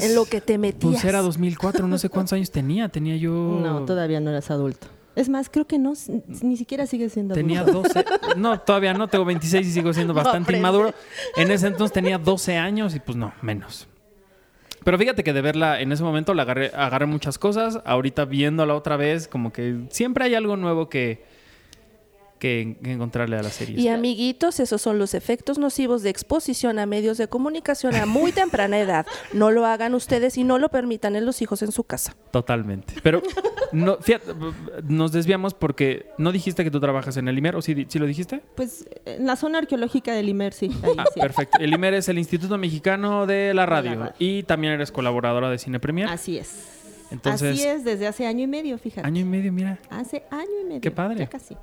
en 0.01 0.15
lo 0.15 0.25
que 0.25 0.41
te 0.41 0.57
metías. 0.59 0.93
Pues 0.95 1.05
era 1.05 1.21
2004, 1.21 1.87
no 1.87 1.99
sé 1.99 2.09
cuántos 2.09 2.33
años 2.33 2.51
tenía. 2.51 2.89
Tenía 2.89 3.17
yo. 3.17 3.61
No, 3.63 3.85
todavía 3.85 4.21
no 4.21 4.31
eras 4.31 4.51
adulto. 4.51 4.87
Es 5.17 5.29
más, 5.31 5.49
creo 5.51 5.67
que 5.67 5.79
no, 5.79 5.95
ni 6.43 6.57
siquiera 6.57 6.87
sigues 6.87 7.15
siendo 7.15 7.35
Tenía 7.35 7.61
adulto. 7.63 7.89
12. 7.89 8.05
No, 8.37 8.61
todavía 8.61 8.93
no, 8.95 9.09
tengo 9.09 9.25
26 9.25 9.67
y 9.67 9.71
sigo 9.73 9.93
siendo 9.93 10.13
No 10.15 10.19
bastante 10.19 10.45
aprende. 10.45 10.59
inmaduro. 10.59 10.95
En 11.37 11.51
ese 11.51 11.67
entonces 11.69 11.93
tenía 11.93 12.19
12 12.19 12.57
años 12.59 12.95
y 12.95 13.01
pues 13.01 13.17
no, 13.17 13.33
menos. 13.43 13.89
Pero 14.85 14.99
fíjate 14.99 15.25
que 15.25 15.33
de 15.33 15.41
verla 15.41 15.81
en 15.81 15.91
ese 15.91 16.05
momento 16.05 16.33
la 16.35 16.43
agarré, 16.43 16.71
agarré 16.73 17.07
muchas 17.07 17.39
cosas. 17.39 17.81
Ahorita 17.85 18.25
viéndola 18.27 18.75
otra 18.75 18.97
vez, 18.97 19.27
como 19.27 19.53
que 19.53 19.87
siempre 19.91 20.25
hay 20.27 20.35
algo 20.35 20.57
nuevo 20.57 20.89
que, 20.89 21.25
que, 22.39 22.77
que 22.83 22.93
encontrarle 22.93 23.37
a 23.37 23.43
la 23.43 23.51
serie. 23.51 23.81
Y 23.81 23.89
amiguitos, 23.89 24.61
esos 24.61 24.81
son 24.83 24.99
los 24.99 25.15
efectos 25.15 25.59
nocivos 25.59 26.03
de 26.03 26.11
exposición 26.11 26.79
a 26.79 26.87
medios 26.87 27.19
de 27.19 27.29
comunicación 27.29 27.95
a 27.97 28.07
muy 28.07 28.33
temprana 28.33 28.79
edad. 28.79 29.07
No 29.33 29.51
lo 29.51 29.67
hagan 29.67 29.95
ustedes 29.95 30.37
y 30.39 30.45
no 30.45 30.59
lo 30.59 30.69
permitan 30.69 31.17
en 31.17 31.25
los 31.27 31.41
hijos 31.43 31.63
en 31.63 31.73
su 31.73 31.85
casa. 31.85 32.15
Totalmente. 32.31 32.95
Pero 33.03 33.23
no, 33.73 33.97
fíjate, 34.01 34.27
nos 34.85 35.13
desviamos 35.13 35.55
porque 35.55 36.07
no 36.19 36.33
dijiste 36.33 36.63
que 36.65 36.71
tú 36.71 36.81
trabajas 36.81 37.17
en 37.17 37.29
el 37.29 37.39
IMER, 37.39 37.57
¿o 37.57 37.63
sí, 37.63 37.75
lo 37.95 38.07
dijiste? 38.07 38.43
Pues 38.55 38.87
en 39.05 39.27
la 39.27 39.37
zona 39.37 39.59
arqueológica 39.59 40.13
del 40.13 40.29
Imer, 40.29 40.53
sí. 40.53 40.71
ahí 40.83 40.93
Ah, 40.99 41.05
sí. 41.13 41.21
perfecto. 41.21 41.59
El 41.61 41.73
IMER 41.73 41.95
es 41.95 42.09
el 42.09 42.19
Instituto 42.19 42.59
Mexicano 42.59 43.27
de 43.27 43.55
la 43.55 43.67
Radio. 43.67 43.95
radio. 43.99 44.15
Y 44.19 44.43
también 44.43 44.75
eres 44.75 44.93
colaboradora 44.93 45.51
de 45.51 45.59
Cine 45.59 45.81
Premier. 45.81 46.09
Así 46.09 46.39
es. 46.39 46.73
Entonces- 47.11 47.53
Así 47.59 47.67
es, 47.67 47.85
desde 47.85 48.07
hace 48.09 48.27
año 48.27 48.43
y 48.43 48.47
medio, 48.49 48.77
fíjate. 48.79 49.07
Año 49.07 49.21
y 49.21 49.25
medio, 49.25 49.53
mira. 49.53 49.79
Hace 49.91 50.25
año 50.31 50.61
y 50.63 50.65
medio. 50.65 50.81
Qué 50.81 50.91
padre. 50.91 51.19
Ya 51.21 51.29
casi. 51.29 51.57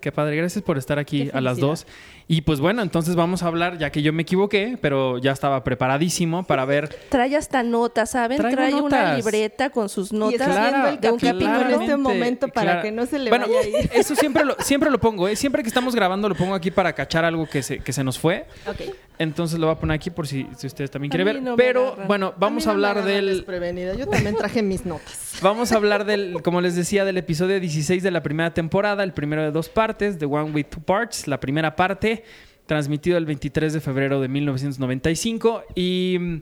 Qué 0.00 0.12
padre. 0.12 0.36
Gracias 0.36 0.62
por 0.62 0.78
estar 0.78 0.98
aquí 0.98 1.30
a 1.32 1.40
las 1.40 1.58
dos. 1.58 1.86
Y 2.30 2.42
pues 2.42 2.60
bueno, 2.60 2.82
entonces 2.82 3.16
vamos 3.16 3.42
a 3.42 3.46
hablar, 3.46 3.78
ya 3.78 3.90
que 3.90 4.02
yo 4.02 4.12
me 4.12 4.20
equivoqué, 4.20 4.76
pero 4.82 5.16
ya 5.16 5.32
estaba 5.32 5.64
preparadísimo 5.64 6.44
para 6.44 6.66
ver. 6.66 6.94
Trae 7.08 7.34
hasta 7.34 7.62
notas, 7.62 8.10
¿saben? 8.10 8.36
Traigo 8.36 8.54
Trae 8.56 8.74
una 8.74 8.82
notas. 8.82 9.16
libreta 9.16 9.70
con 9.70 9.88
sus 9.88 10.12
Y 10.12 10.16
notas. 10.16 10.34
está 10.42 10.46
Claro, 10.52 10.70
viendo 10.70 10.88
el 10.90 11.00
de 11.00 11.10
un 11.10 11.18
capítulo 11.18 11.60
en 11.74 11.80
este 11.80 11.96
momento 11.96 12.48
para 12.48 12.66
Claro. 12.72 12.82
que 12.82 12.92
no 12.92 13.06
se 13.06 13.18
le 13.18 13.30
bueno, 13.30 13.46
vaya 13.46 13.60
a 13.60 13.66
ir. 13.82 13.90
Eso 13.94 14.14
siempre 14.14 14.44
lo, 14.44 14.56
siempre 14.60 14.90
lo 14.90 15.00
pongo, 15.00 15.26
¿eh? 15.26 15.36
Siempre 15.36 15.62
que 15.62 15.68
estamos 15.68 15.94
grabando 15.94 16.28
lo 16.28 16.34
pongo 16.34 16.54
aquí 16.54 16.70
para 16.70 16.92
cachar 16.92 17.24
algo 17.24 17.46
que 17.48 17.62
se, 17.62 17.78
que 17.78 17.94
se 17.94 18.04
nos 18.04 18.18
fue. 18.18 18.44
Ok. 18.66 18.82
Entonces 19.18 19.58
lo 19.58 19.66
voy 19.66 19.74
a 19.74 19.78
poner 19.80 19.96
aquí 19.96 20.10
por 20.10 20.28
si, 20.28 20.46
si 20.56 20.66
ustedes 20.68 20.90
también 20.92 21.10
quieren 21.10 21.24
ver. 21.26 21.42
no 21.42 21.56
pero 21.56 21.96
bueno, 22.06 22.34
vamos 22.36 22.66
a, 22.66 22.68
no 22.68 22.74
hablar 22.74 23.02
del. 23.04 23.26
desprevenida. 23.26 23.94
Yo 23.94 24.06
también 24.06 24.36
traje 24.36 24.62
mis 24.62 24.84
notas. 24.84 25.24
Vamos 25.40 25.70
a 25.70 25.76
hablar 25.76 26.04
del, 26.04 26.42
como 26.42 26.60
les 26.60 26.74
decía, 26.74 27.04
del 27.04 27.16
episodio 27.16 27.60
16 27.60 28.02
de 28.02 28.10
la 28.10 28.24
primera 28.24 28.52
temporada, 28.54 29.04
el 29.04 29.12
primero 29.12 29.40
de 29.42 29.52
dos 29.52 29.68
partes, 29.68 30.18
The 30.18 30.24
One 30.26 30.50
with 30.50 30.64
Two 30.66 30.82
Parts, 30.82 31.28
la 31.28 31.38
primera 31.38 31.76
parte, 31.76 32.17
transmitido 32.66 33.16
el 33.18 33.26
23 33.26 33.72
de 33.72 33.80
febrero 33.80 34.20
de 34.20 34.28
1995. 34.28 35.64
Y 35.74 36.16
mm, 36.20 36.36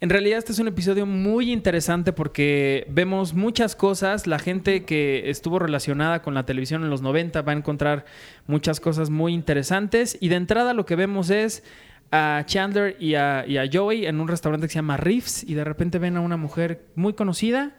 en 0.00 0.10
realidad 0.10 0.38
este 0.38 0.52
es 0.52 0.58
un 0.58 0.68
episodio 0.68 1.06
muy 1.06 1.52
interesante 1.52 2.12
porque 2.12 2.86
vemos 2.88 3.34
muchas 3.34 3.74
cosas. 3.74 4.26
La 4.26 4.38
gente 4.38 4.84
que 4.84 5.28
estuvo 5.30 5.58
relacionada 5.58 6.22
con 6.22 6.34
la 6.34 6.46
televisión 6.46 6.84
en 6.84 6.90
los 6.90 7.02
90 7.02 7.42
va 7.42 7.52
a 7.52 7.56
encontrar 7.56 8.04
muchas 8.46 8.78
cosas 8.78 9.10
muy 9.10 9.34
interesantes. 9.34 10.18
Y 10.20 10.28
de 10.28 10.36
entrada 10.36 10.74
lo 10.74 10.86
que 10.86 10.96
vemos 10.96 11.30
es 11.30 11.64
a 12.12 12.44
Chandler 12.46 12.96
y 13.00 13.14
a, 13.14 13.44
Joey 13.72 14.06
en 14.06 14.20
un 14.20 14.28
restaurante 14.28 14.66
que 14.66 14.72
se 14.72 14.78
llama 14.78 14.96
Riffs 14.96 15.42
y 15.42 15.54
de 15.54 15.64
repente 15.64 15.98
ven 15.98 16.16
a 16.16 16.20
una 16.20 16.36
mujer 16.36 16.86
muy 16.94 17.14
conocida 17.14 17.74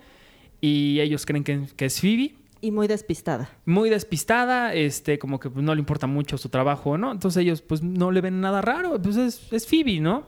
y 0.59 0.99
ellos 0.99 1.25
creen 1.25 1.43
que, 1.43 1.67
que 1.75 1.85
es 1.85 2.01
Phoebe. 2.01 2.35
Y 2.67 2.71
muy 2.71 2.87
despistada. 2.89 3.49
Muy 3.65 3.89
despistada, 3.89 4.73
este, 4.73 5.17
como 5.19 5.39
que 5.39 5.49
pues, 5.49 5.63
no 5.63 5.73
le 5.73 5.79
importa 5.79 6.05
mucho 6.05 6.37
su 6.37 6.49
trabajo, 6.49 6.97
¿no? 6.97 7.13
Entonces 7.13 7.41
ellos 7.41 7.61
pues 7.61 7.81
no 7.81 8.11
le 8.11 8.19
ven 8.19 8.41
nada 8.41 8.61
raro, 8.61 9.01
pues 9.01 9.15
es, 9.15 9.53
es 9.53 9.65
Phoebe, 9.65 10.01
¿no? 10.01 10.25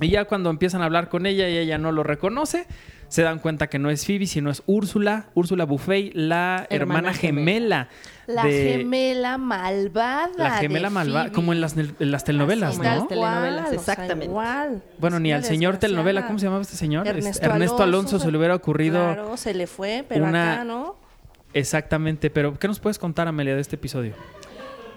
Y 0.00 0.08
ya 0.10 0.24
cuando 0.24 0.50
empiezan 0.50 0.82
a 0.82 0.86
hablar 0.86 1.08
con 1.08 1.24
ella 1.24 1.48
y 1.48 1.56
ella 1.56 1.78
no 1.78 1.92
lo 1.92 2.02
reconoce, 2.02 2.66
se 3.08 3.22
dan 3.22 3.38
cuenta 3.38 3.68
que 3.68 3.78
no 3.78 3.90
es 3.90 4.04
Phoebe, 4.04 4.26
sino 4.26 4.50
es 4.50 4.62
Úrsula, 4.66 5.28
Úrsula 5.34 5.64
Buffet, 5.66 6.10
la 6.14 6.66
hermana, 6.68 7.10
Hermana 7.10 7.14
gemela. 7.14 7.88
La 8.26 8.44
de- 8.44 8.74
gemela 8.78 9.38
malvada. 9.38 10.28
La 10.36 10.50
gemela 10.58 10.90
malvada, 10.90 11.30
como 11.32 11.52
en 11.52 11.60
las, 11.60 11.76
en 11.76 12.10
las 12.10 12.24
telenovelas, 12.24 12.70
Así, 12.74 12.78
¿no? 12.78 12.84
Las 12.84 13.08
telenovelas, 13.08 13.72
exactamente. 13.72 14.26
igual. 14.26 14.82
Bueno, 14.98 15.16
Es 15.16 15.22
ni 15.22 15.32
al 15.32 15.44
señor 15.44 15.78
telenovela. 15.78 16.26
¿cómo 16.26 16.38
se 16.40 16.44
llamaba 16.46 16.62
este 16.62 16.76
señor? 16.76 17.06
Este, 17.06 17.18
Ernesto, 17.20 17.46
Ernesto 17.46 17.82
Alonso, 17.84 18.18
se 18.18 18.30
le 18.32 18.36
hubiera 18.36 18.54
ocurrido 18.56 18.98
Claro, 19.14 19.36
se 19.36 19.54
le 19.54 19.66
fue, 19.66 20.04
pero 20.08 20.24
una- 20.26 20.54
acá, 20.54 20.64
¿no? 20.64 20.96
Exactamente. 21.52 22.30
Pero, 22.30 22.58
¿qué 22.58 22.68
nos 22.68 22.80
puedes 22.80 22.98
contar, 22.98 23.28
Amelia, 23.28 23.54
de 23.54 23.60
este 23.60 23.76
episodio? 23.76 24.14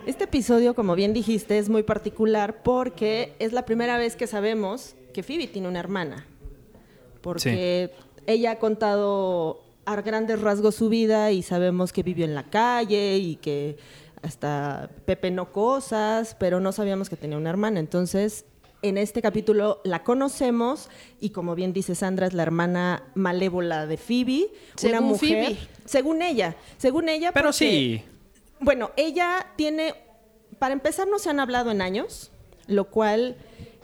Este 0.06 0.24
episodio, 0.24 0.74
como 0.74 0.96
bien 0.96 1.14
dijiste, 1.14 1.58
es 1.58 1.70
muy 1.70 1.84
particular 1.84 2.64
porque 2.64 3.36
es 3.40 3.54
la 3.54 3.66
primera 3.66 3.98
vez 3.98 4.16
que 4.16 4.26
sabemos 4.26 4.96
que 5.14 5.24
Phoebe 5.24 5.48
tiene 5.48 5.68
una 5.68 5.80
hermana. 5.80 6.26
Porque 7.22 7.92
ella 8.26 8.52
ha 8.52 8.60
contado 8.60 9.62
a 9.86 10.02
grandes 10.02 10.42
rasgos 10.42 10.76
su 10.76 10.90
vida 10.90 11.32
y 11.32 11.44
sabemos 11.44 11.94
que 11.94 12.04
vivió 12.04 12.26
en 12.26 12.34
la 12.34 12.50
calle 12.50 13.18
y 13.18 13.36
que 13.36 13.78
hasta 14.22 14.90
pepenó 15.06 15.52
cosas, 15.52 16.36
pero 16.40 16.60
no 16.60 16.72
sabíamos 16.72 17.10
que 17.10 17.16
tenía 17.16 17.38
una 17.38 17.50
hermana. 17.50 17.80
Entonces, 17.80 18.46
en 18.82 18.98
este 18.98 19.22
capítulo 19.22 19.80
la 19.84 20.04
conocemos 20.04 20.90
y 21.20 21.30
como 21.30 21.56
bien 21.56 21.74
dice 21.74 21.96
Sandra, 21.96 22.28
es 22.28 22.34
la 22.34 22.44
hermana 22.44 23.04
malévola 23.16 23.86
de 23.86 23.98
Phoebe, 23.98 24.48
una 24.84 25.02
mujer. 25.02 25.46
Phoebe. 25.46 25.58
Según 25.86 26.22
ella, 26.22 26.56
según 26.78 27.10
ella. 27.10 27.32
Pero 27.32 27.48
porque- 27.50 27.58
sí, 27.58 28.04
bueno, 28.60 28.92
ella 28.98 29.48
tiene, 29.56 29.94
para 30.60 30.74
empezar, 30.74 31.08
no 31.08 31.20
se 31.20 31.30
han 31.30 31.40
hablado 31.40 31.72
en 31.72 31.82
años, 31.82 32.32
lo 32.68 32.86
cual 32.90 33.38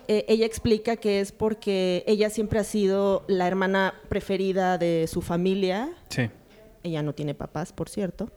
eh, 0.08 0.25
ella 0.27 0.46
explica 0.46 0.96
que 0.96 1.20
es 1.20 1.32
porque 1.32 2.04
ella 2.08 2.30
siempre 2.30 2.60
ha 2.60 2.63
sido 2.63 3.24
la 3.27 3.48
hermana 3.48 3.94
preferida 4.10 4.77
de 4.77 5.08
su 5.08 5.22
familia. 5.22 5.94
sí. 6.10 6.30
Ella 6.84 7.03
no 7.03 7.13
tiene 7.13 7.34
papás, 7.34 7.74
por 7.74 7.89
cierto. 7.89 8.29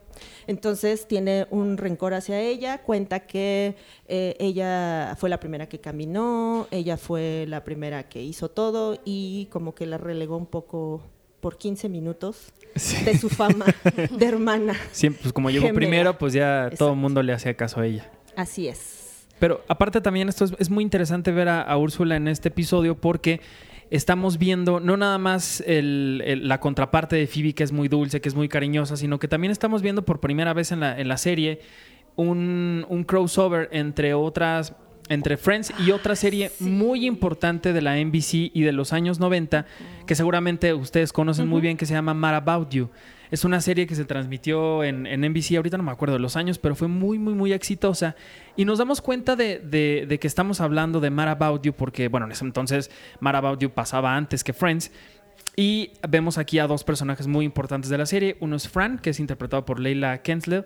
Entonces 0.47 1.07
tiene 1.07 1.47
un 1.51 1.77
rencor 1.77 2.13
hacia 2.13 2.39
ella. 2.39 2.79
Cuenta 2.83 3.21
que 3.21 3.75
eh, 4.07 4.35
ella 4.39 5.15
fue 5.17 5.29
la 5.29 5.39
primera 5.39 5.67
que 5.69 5.79
caminó, 5.79 6.67
ella 6.71 6.97
fue 6.97 7.45
la 7.47 7.63
primera 7.63 8.09
que 8.09 8.21
hizo 8.21 8.49
todo 8.49 8.99
y 9.05 9.47
como 9.51 9.73
que 9.75 9.85
la 9.85 9.97
relegó 9.97 10.37
un 10.37 10.47
poco 10.47 11.01
por 11.39 11.57
15 11.57 11.89
minutos 11.89 12.51
Sí. 12.75 13.03
de 13.03 13.17
su 13.17 13.29
fama 13.29 13.65
de 14.17 14.25
hermana. 14.25 14.75
Siempre, 14.91 15.23
pues 15.23 15.33
como 15.33 15.49
llegó 15.49 15.73
primero, 15.73 16.17
pues 16.17 16.31
ya 16.33 16.69
todo 16.77 16.91
el 16.91 16.97
mundo 16.97 17.21
le 17.21 17.33
hacía 17.33 17.55
caso 17.55 17.81
a 17.81 17.85
ella. 17.85 18.09
Así 18.37 18.67
es. 18.69 19.25
Pero 19.39 19.61
aparte 19.67 19.99
también 20.01 20.29
esto 20.29 20.45
es, 20.45 20.53
es 20.59 20.69
muy 20.69 20.83
interesante 20.83 21.31
ver 21.31 21.49
a, 21.49 21.61
a 21.63 21.77
Úrsula 21.77 22.15
en 22.15 22.27
este 22.27 22.47
episodio 22.49 22.95
porque 22.95 23.41
estamos 23.91 24.37
viendo 24.39 24.79
no 24.79 24.97
nada 24.97 25.17
más 25.19 25.61
el- 25.67 26.23
el- 26.25 26.47
la 26.47 26.59
contraparte 26.59 27.15
de 27.15 27.27
Phoebe 27.27 27.53
que 27.53 27.63
es 27.63 27.71
muy 27.71 27.87
dulce, 27.87 28.19
que 28.21 28.29
es 28.29 28.35
muy 28.35 28.49
cariñosa, 28.49 28.97
sino 28.97 29.19
que 29.19 29.27
también 29.27 29.51
estamos 29.51 29.81
viendo 29.83 30.03
por 30.03 30.19
primera 30.19 30.53
vez 30.53 30.71
en 30.71 30.79
la, 30.79 30.99
en 30.99 31.07
la 31.07 31.17
serie 31.17 31.59
un, 32.15 32.85
un 32.89 33.03
crossover 33.03 33.69
entre 33.71 34.13
otras 34.13 34.73
entre 35.09 35.35
Friends 35.35 35.73
y 35.85 35.91
otra 35.91 36.15
serie 36.15 36.51
muy 36.61 37.05
importante 37.05 37.73
de 37.73 37.81
la 37.81 37.97
NBC 37.99 38.49
y 38.53 38.61
de 38.61 38.71
los 38.71 38.93
años 38.93 39.19
90 39.19 39.65
que 40.07 40.15
seguramente 40.15 40.73
ustedes 40.73 41.11
conocen 41.11 41.47
muy 41.49 41.59
bien 41.59 41.75
que 41.75 41.85
se 41.85 41.93
llama 41.93 42.13
Mad 42.13 42.35
About 42.35 42.69
You. 42.71 42.89
Es 43.31 43.45
una 43.45 43.61
serie 43.61 43.87
que 43.87 43.95
se 43.95 44.03
transmitió 44.05 44.83
en, 44.83 45.07
en 45.07 45.21
NBC, 45.21 45.55
ahorita 45.55 45.77
no 45.77 45.83
me 45.83 45.91
acuerdo 45.91 46.13
de 46.15 46.19
los 46.19 46.35
años, 46.35 46.59
pero 46.59 46.75
fue 46.75 46.87
muy, 46.89 47.17
muy, 47.17 47.33
muy 47.33 47.53
exitosa. 47.53 48.15
Y 48.57 48.65
nos 48.65 48.77
damos 48.77 49.01
cuenta 49.01 49.35
de, 49.37 49.59
de- 49.59 50.05
de 50.07 50.19
que 50.19 50.27
estamos 50.27 50.59
hablando 50.61 50.99
de 50.99 51.09
Mad 51.09 51.29
About 51.29 51.63
You, 51.63 51.73
porque, 51.73 52.09
bueno, 52.09 52.25
en 52.25 52.33
ese 52.33 52.43
entonces 52.45 52.91
Mad 53.21 53.37
About 53.37 53.59
You 53.61 53.69
pasaba 53.71 54.15
antes 54.15 54.43
que 54.43 54.51
Friends. 54.53 54.91
Y 55.55 55.91
vemos 56.07 56.37
aquí 56.37 56.59
a 56.59 56.67
dos 56.67 56.83
personajes 56.83 57.27
muy 57.27 57.45
importantes 57.45 57.89
de 57.89 57.97
la 57.97 58.05
serie. 58.05 58.37
Uno 58.41 58.55
es 58.57 58.67
Fran, 58.69 58.99
que 58.99 59.09
es 59.11 59.19
interpretado 59.19 59.65
por 59.65 59.79
Leila 59.79 60.21
Kensler, 60.21 60.65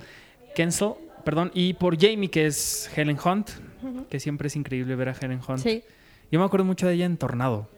Kensel, 0.56 0.94
perdón, 1.24 1.52
y 1.54 1.74
por 1.74 1.98
Jamie, 2.00 2.30
que 2.30 2.46
es 2.48 2.90
Helen 2.96 3.18
Hunt, 3.24 3.50
que 4.10 4.20
siempre 4.20 4.48
es 4.48 4.56
increíble 4.56 4.96
ver 4.96 5.10
a 5.10 5.16
Helen 5.20 5.40
Hunt. 5.48 5.60
Sí. 5.60 5.84
Yo 6.32 6.40
me 6.40 6.46
acuerdo 6.46 6.66
mucho 6.66 6.88
de 6.88 6.94
ella 6.96 7.06
en 7.06 7.18
Tornado. 7.18 7.70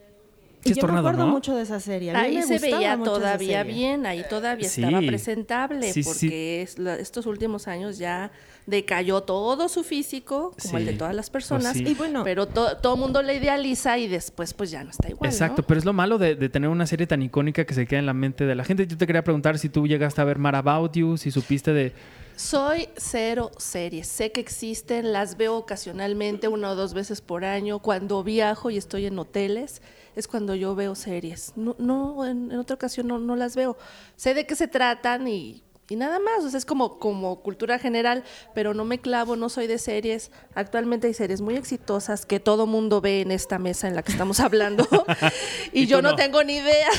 Sí 0.68 0.70
Y 0.70 0.72
es 0.74 0.78
yo 0.78 0.82
Tornado, 0.82 1.04
me 1.04 1.10
acuerdo 1.10 1.26
¿no? 1.28 1.32
mucho 1.34 1.56
de 1.56 1.64
esa 1.64 1.80
serie. 1.80 2.12
A 2.12 2.14
mí 2.14 2.20
Ahí 2.20 2.36
me 2.38 2.44
se 2.44 2.60
veía 2.60 2.98
todavía 2.98 3.64
bien, 3.64 4.06
ahí 4.06 4.24
todavía 4.30 4.68
Sí. 4.70 4.82
estaba 4.84 5.02
presentable, 5.06 5.92
Sí, 5.94 6.04
porque 6.04 6.62
es 6.62 6.78
la- 6.80 6.96
estos 6.98 7.26
últimos 7.26 7.68
años 7.68 7.98
ya 7.98 8.32
decayó 8.66 9.22
todo 9.22 9.70
su 9.70 9.84
físico, 9.84 10.54
como 10.62 10.78
el 10.78 10.86
de 10.86 10.94
todas 10.94 11.16
las 11.16 11.30
Pues 11.30 11.44
personas, 11.48 11.78
sí. 11.78 11.86
Y 11.88 11.94
bueno, 11.94 12.24
pero 12.24 12.48
to- 12.48 12.78
todo 12.78 12.96
el 12.96 13.00
mundo 13.00 13.22
le 13.22 13.36
idealiza 13.36 13.98
y 13.98 14.08
después 14.08 14.54
pues 14.54 14.72
ya 14.72 14.84
no 14.84 14.92
está 14.92 15.10
igual. 15.10 15.30
Exacto, 15.30 15.62
¿no? 15.62 15.68
pero 15.68 15.78
es 15.80 15.86
lo 15.86 15.94
malo 15.94 16.18
de, 16.18 16.36
de 16.36 16.50
tener 16.50 16.70
una 16.70 16.86
serie 16.86 17.08
tan 17.08 17.22
icónica 17.22 17.66
que 17.66 17.74
se 17.74 17.86
queda 17.88 18.00
en 18.00 18.06
la 18.06 18.14
mente 18.14 18.46
de 18.46 18.56
la 18.56 18.64
gente. 18.66 18.86
Yo 18.86 18.98
te 18.98 19.08
quería 19.08 19.24
preguntar 19.24 19.58
si 19.58 19.70
tú 19.70 19.88
llegaste 19.88 20.20
a 20.20 20.26
ver 20.26 20.38
Mad 20.38 20.56
About 20.56 20.94
You, 20.98 21.18
si 21.18 21.32
supiste 21.32 21.72
de... 21.72 21.94
Soy 22.36 22.88
cero 22.98 23.50
series. 23.58 24.06
Sé 24.08 24.32
que 24.32 24.40
existen, 24.42 25.12
las 25.12 25.38
veo 25.38 25.56
ocasionalmente 25.58 26.48
una 26.48 26.70
o 26.72 26.76
dos 26.76 26.94
veces 26.94 27.20
por 27.22 27.44
año. 27.46 27.80
Cuando 27.80 28.24
viajo 28.24 28.70
y 28.70 28.78
estoy 28.78 29.08
en 29.08 29.18
hoteles, 29.18 29.82
es 30.18 30.28
cuando 30.28 30.56
yo 30.56 30.76
veo 30.76 30.96
series. 30.96 31.54
No, 31.56 31.76
no 31.80 32.26
en, 32.26 32.52
en 32.52 32.58
otra 32.60 32.74
ocasión 32.76 33.08
no, 33.08 33.20
no 33.20 33.36
las 33.36 33.56
veo. 33.56 33.78
Sé 34.16 34.34
de 34.34 34.46
qué 34.48 34.56
se 34.56 34.68
tratan 34.68 35.28
y, 35.28 35.64
y 35.90 35.96
nada 35.96 36.20
más. 36.20 36.44
O 36.44 36.50
sea, 36.50 36.58
es 36.58 36.66
como, 36.66 36.98
como 37.00 37.42
cultura 37.42 37.78
general, 37.80 38.24
pero 38.56 38.74
no 38.74 38.84
me 38.84 39.00
clavo, 39.00 39.36
no 39.36 39.48
soy 39.50 39.68
de 39.68 39.78
series. 39.78 40.32
Actualmente 40.56 41.06
hay 41.08 41.14
series 41.14 41.40
muy 41.42 41.56
exitosas 41.56 42.26
que 42.26 42.40
todo 42.40 42.66
mundo 42.66 43.00
ve 43.00 43.22
en 43.22 43.32
esta 43.32 43.60
mesa 43.60 43.88
en 43.88 43.96
la 43.96 44.02
que 44.04 44.12
estamos 44.12 44.40
hablando. 44.40 44.88
y, 45.72 45.84
Y 45.84 45.86
yo 45.88 46.02
no 46.02 46.10
no. 46.12 46.16
tengo 46.16 46.44
ni 46.44 46.56
idea. 46.58 46.90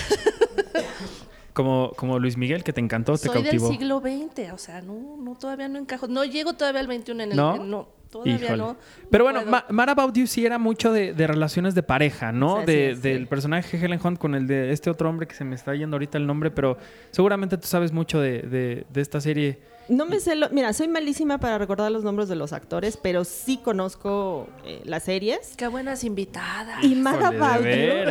Como, 1.52 1.90
como 1.96 2.20
Luis 2.20 2.36
Miguel, 2.36 2.62
que 2.62 2.72
te 2.72 2.80
encantó, 2.80 3.14
te 3.18 3.26
Soy 3.26 3.42
cautivó. 3.42 3.68
del 3.68 3.76
siglo 3.78 4.00
XX, 4.00 4.52
o 4.52 4.58
sea, 4.58 4.80
no, 4.80 5.16
no, 5.18 5.34
todavía 5.34 5.66
no 5.66 5.76
encajo. 5.78 6.06
No 6.06 6.24
llego 6.24 6.52
todavía 6.52 6.80
al 6.80 6.86
21 6.86 7.22
en 7.24 7.30
el 7.32 7.36
¿No? 7.36 7.56
no, 7.56 7.88
todavía 8.10 8.34
Híjole. 8.36 8.56
no. 8.56 8.76
Pero 9.10 9.24
no 9.24 9.32
bueno. 9.32 9.50
Ma- 9.50 9.64
Mad 9.70 9.88
About 9.90 10.14
You 10.16 10.26
sí 10.26 10.44
era 10.46 10.58
mucho 10.58 10.92
de, 10.92 11.12
de 11.14 11.26
relaciones 11.26 11.74
de 11.74 11.82
pareja, 11.82 12.32
¿no? 12.32 12.64
De, 12.64 12.90
es, 12.92 13.02
del 13.02 13.20
sí. 13.20 13.26
personaje 13.26 13.76
Helen 13.84 14.00
Hunt 14.02 14.18
con 14.18 14.34
el 14.34 14.46
de 14.46 14.72
este 14.72 14.90
otro 14.90 15.08
hombre 15.08 15.26
que 15.26 15.34
se 15.34 15.44
me 15.44 15.54
está 15.54 15.74
yendo 15.74 15.96
ahorita 15.96 16.18
el 16.18 16.26
nombre, 16.26 16.50
pero 16.50 16.78
seguramente 17.10 17.56
tú 17.58 17.66
sabes 17.66 17.92
mucho 17.92 18.20
de, 18.20 18.42
de- 18.42 18.86
de 18.92 19.00
esta 19.00 19.20
serie. 19.20 19.58
No 19.88 20.06
me 20.06 20.20
sé 20.20 20.34
lo- 20.34 20.50
Mira, 20.50 20.72
soy 20.72 20.88
malísima 20.88 21.38
para 21.38 21.58
recordar 21.58 21.90
los 21.90 22.04
nombres 22.04 22.28
de 22.28 22.36
los 22.36 22.52
actores, 22.52 22.96
pero 22.96 23.24
sí 23.24 23.58
conozco 23.58 24.46
eh, 24.64 24.80
las 24.84 25.04
series. 25.04 25.54
Qué 25.56 25.66
buenas 25.68 26.04
invitadas. 26.04 26.82
Y 26.84 26.94
de 26.94 27.08
About 27.08 27.62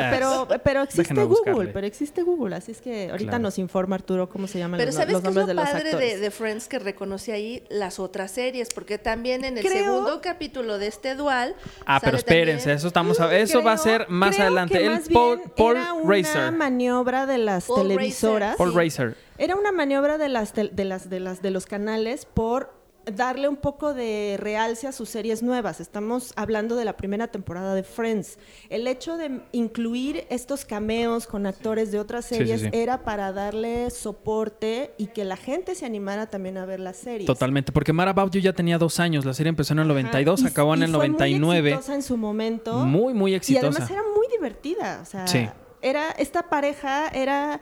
pero, 0.10 0.48
pero 0.63 0.81
existe 0.81 1.01
Déjenme 1.03 1.24
Google, 1.24 1.51
buscarle. 1.51 1.72
pero 1.74 1.88
existe 1.88 2.22
Google, 2.24 2.55
así 2.55 2.72
es 2.72 2.81
que 2.81 3.10
ahorita 3.12 3.29
Claro. 3.31 3.43
nos 3.43 3.57
informa 3.60 3.96
Arturo 3.96 4.29
cómo 4.29 4.48
se 4.48 4.60
llaman 4.60 4.77
Pero 4.77 4.88
los, 4.88 4.96
¿sabes 4.96 5.13
los 5.13 5.22
qué 5.22 5.27
es 5.29 5.36
nombres 5.36 5.43
lo 5.43 5.48
de 5.48 5.53
los 5.53 5.65
padre 5.72 5.89
actores. 5.89 6.13
de, 6.15 6.19
de 6.19 6.31
Friends 6.31 6.67
que 6.67 6.79
reconoce 6.79 7.31
ahí 7.34 7.63
las 7.69 8.00
otras 8.00 8.31
series? 8.31 8.69
Porque 8.74 8.98
también 8.98 9.46
en 9.46 9.57
el 9.57 9.65
Creo- 9.65 9.84
segundo 9.86 10.22
capítulo 10.22 10.77
de 10.77 10.88
este 10.88 11.15
dual. 11.15 11.55
Ah, 11.86 12.00
pero 12.03 12.17
espérense, 12.17 12.57
también 12.63 12.77
eso 12.77 12.88
estamos 12.88 13.19
a- 13.19 13.36
eso 13.38 13.63
va 13.63 13.74
a 13.74 13.75
Creo- 13.77 13.84
ser 13.84 14.10
más 14.10 14.36
creo 14.36 14.48
adelante. 14.48 14.77
que 14.79 14.86
El 14.86 14.91
más 14.93 15.10
Paul, 15.10 15.38
bien 15.38 15.51
Paul 15.55 15.75
era 15.77 15.93
una 15.93 16.13
Racer. 16.15 16.51
maniobra 16.53 17.25
de 17.25 17.38
las 17.38 17.65
Paul 17.65 17.88
televisoras. 17.88 18.51
Racer, 18.51 18.57
Paul 18.57 18.72
sí. 18.72 18.77
Racer. 18.77 19.26
Era 19.38 19.56
una 19.56 19.72
maniobra 19.72 20.17
de 20.17 20.29
las, 20.29 20.53
de 20.56 20.86
las 20.86 21.10
de 21.10 21.20
las 21.20 21.41
de 21.41 21.51
los 21.51 21.65
canales 21.65 22.25
por 22.25 22.75
darle 23.06 23.48
un 23.48 23.56
poco 23.56 23.94
de 23.94 24.36
realce 24.38 24.86
a 24.88 24.91
sus 24.91 25.08
series 25.10 25.41
nuevas. 25.41 25.79
Estamos 25.79 26.34
hablando 26.36 26.75
de 26.75 26.84
la 26.84 26.98
primera 26.98 27.27
temporada 27.27 27.74
de 27.74 27.84
Friends. 27.84 28.38
El 28.70 28.86
hecho 28.86 29.15
de 29.15 29.44
incluir 29.53 30.25
estos 30.29 30.65
cameos 30.65 31.25
con 31.25 31.46
actores 31.46 31.91
de 31.94 32.00
otras 32.00 32.25
Sí, 32.25 32.36
sí, 32.36 32.39
series 32.39 32.62
sí. 32.62 32.70
era 32.74 33.03
para 33.06 33.32
darle 33.32 33.91
soporte 33.91 34.91
y 34.98 35.08
que 35.08 35.24
la 35.24 35.38
gente 35.38 35.74
se 35.75 35.86
animara 35.86 36.25
también 36.27 36.58
a 36.58 36.65
ver 36.65 36.82
las 36.82 36.98
series. 36.98 37.27
Totalmente, 37.27 37.72
porque 37.72 37.94
Mad 37.94 38.10
About 38.10 38.34
You 38.34 38.41
ya 38.41 38.51
tenía 38.51 38.77
dos 38.77 39.00
años. 39.00 39.24
La 39.24 39.34
serie 39.34 39.50
empezó 39.50 39.72
en 39.72 39.79
el 39.79 39.86
Ajá. 39.86 39.94
92, 39.94 40.41
Y- 40.41 40.48
acabó 40.48 40.74
en 40.74 40.82
y 40.82 40.84
el 40.86 40.89
fue 40.91 40.98
muy 41.00 41.08
99. 41.10 41.70
exitosa 41.70 41.96
en 41.96 42.01
su 42.01 42.17
momento. 42.17 42.74
Muy, 42.79 43.13
muy 43.13 43.32
Y 43.32 43.36
exitosa. 43.36 43.67
además 43.67 43.89
era 43.89 44.01
muy 44.03 44.27
divertida. 44.36 45.00
O 45.01 45.06
sea, 45.06 45.25
Sí. 45.27 45.48
era, 45.82 46.12
esta 46.12 46.50
pareja 46.50 47.08
era 47.08 47.62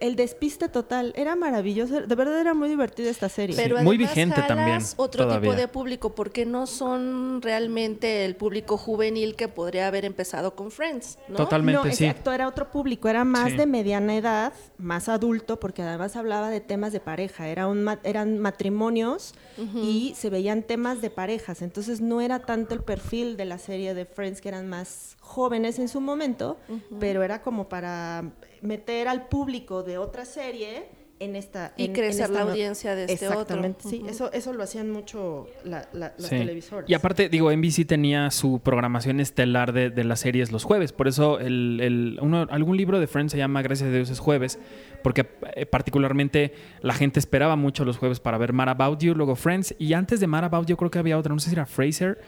el 0.00 0.16
despiste 0.16 0.68
total. 0.68 1.12
Era 1.16 1.36
maravilloso. 1.36 2.02
De 2.02 2.14
verdad 2.14 2.40
era 2.40 2.52
muy 2.54 2.68
divertida 2.68 3.10
esta 3.10 3.28
serie. 3.28 3.56
Pero 3.56 3.80
muy 3.82 3.96
vigente 3.96 4.34
jalas 4.40 4.48
también, 4.48 4.82
otro 4.96 5.24
todavía. 5.24 5.50
tipo 5.50 5.60
de 5.60 5.68
público, 5.68 6.14
porque 6.14 6.44
no 6.46 6.66
son 6.66 7.40
realmente 7.42 8.24
el 8.24 8.36
público 8.36 8.76
juvenil 8.76 9.36
que 9.36 9.48
podría 9.48 9.86
haber 9.88 10.04
empezado 10.04 10.54
con 10.56 10.70
Friends, 10.70 11.18
¿no? 11.28 11.36
Totalmente, 11.36 11.88
no, 11.88 11.94
sí. 11.94 12.04
exacto, 12.06 12.32
era 12.32 12.48
otro 12.48 12.70
público, 12.70 13.08
era 13.08 13.24
más 13.24 13.50
Sí. 13.52 13.56
de 13.56 13.66
mediana 13.66 14.16
edad, 14.16 14.52
más 14.78 15.08
adulto, 15.08 15.58
porque 15.60 15.82
además 15.82 16.16
hablaba 16.16 16.50
de 16.50 16.60
temas 16.60 16.92
de 16.92 17.00
pareja, 17.00 17.48
era 17.48 17.66
un 17.68 17.84
ma- 17.84 18.00
eran 18.04 18.38
matrimonios 18.38 19.34
y 19.74 20.14
se 20.16 20.30
veían 20.30 20.62
temas 20.62 21.00
de 21.00 21.10
parejas, 21.10 21.62
entonces 21.62 22.00
no 22.00 22.20
era 22.20 22.40
tanto 22.40 22.74
el 22.74 22.82
perfil 22.82 23.36
de 23.36 23.44
la 23.44 23.58
serie 23.58 23.94
de 23.94 24.04
Friends, 24.04 24.40
que 24.40 24.48
eran 24.48 24.68
más 24.68 25.16
jóvenes 25.20 25.78
en 25.78 25.88
su 25.88 26.00
momento, 26.00 26.58
pero 27.00 27.22
era 27.22 27.40
como 27.42 27.68
para 27.68 28.24
meter 28.62 29.08
al 29.08 29.28
público 29.28 29.82
de 29.82 29.98
otra 29.98 30.24
serie 30.24 30.84
en 31.20 31.36
esta 31.36 31.72
Y 31.76 31.84
en- 31.84 31.90
en 31.90 31.94
crecer 31.94 32.24
esta 32.24 32.34
la 32.44 32.50
audiencia 32.50 32.94
de 32.96 33.04
este 33.04 33.28
otro. 33.28 33.40
Exactamente, 33.42 33.88
sí, 33.88 34.00
Ujú. 34.00 34.08
eso 34.08 34.32
eso 34.32 34.52
lo 34.52 34.64
hacían 34.64 34.90
mucho 34.90 35.46
la- 35.64 35.88
la- 35.92 36.12
las 36.18 36.28
Sí. 36.28 36.36
televisoras. 36.36 36.90
Y 36.90 36.94
aparte, 36.94 37.28
digo, 37.28 37.52
NBC 37.52 37.84
tenía 37.84 38.30
su 38.32 38.58
programación 38.58 39.20
estelar 39.20 39.72
de, 39.72 39.90
de 39.90 40.04
las 40.04 40.20
series 40.20 40.50
los 40.50 40.64
jueves. 40.64 40.92
Por 40.92 41.06
eso 41.06 41.38
el, 41.38 41.78
el- 41.80 42.18
uno- 42.20 42.48
algún 42.50 42.76
libro 42.76 42.98
de 42.98 43.06
Friends 43.06 43.30
se 43.30 43.38
llama 43.38 43.62
Gracias 43.62 43.88
a 43.88 43.92
Dios 43.92 44.10
es 44.10 44.18
jueves. 44.18 44.58
Porque 45.04 45.26
eh, 45.54 45.66
particularmente 45.66 46.52
la 46.82 46.94
gente 46.94 47.20
esperaba 47.20 47.54
mucho 47.56 47.84
los 47.84 47.96
jueves 47.96 48.18
para 48.18 48.36
ver 48.36 48.52
Mad 48.52 48.70
About 48.70 49.00
You, 49.00 49.14
luego 49.14 49.36
Friends. 49.36 49.74
Y 49.78 49.92
antes 49.92 50.18
de 50.18 50.26
Mad 50.26 50.44
About 50.44 50.66
You 50.66 50.76
creo 50.76 50.90
que 50.90 50.98
había 50.98 51.16
otra, 51.16 51.32
no 51.32 51.38
sé 51.40 51.48
si 51.50 51.54
era 51.54 51.64
Fraser 51.66 52.18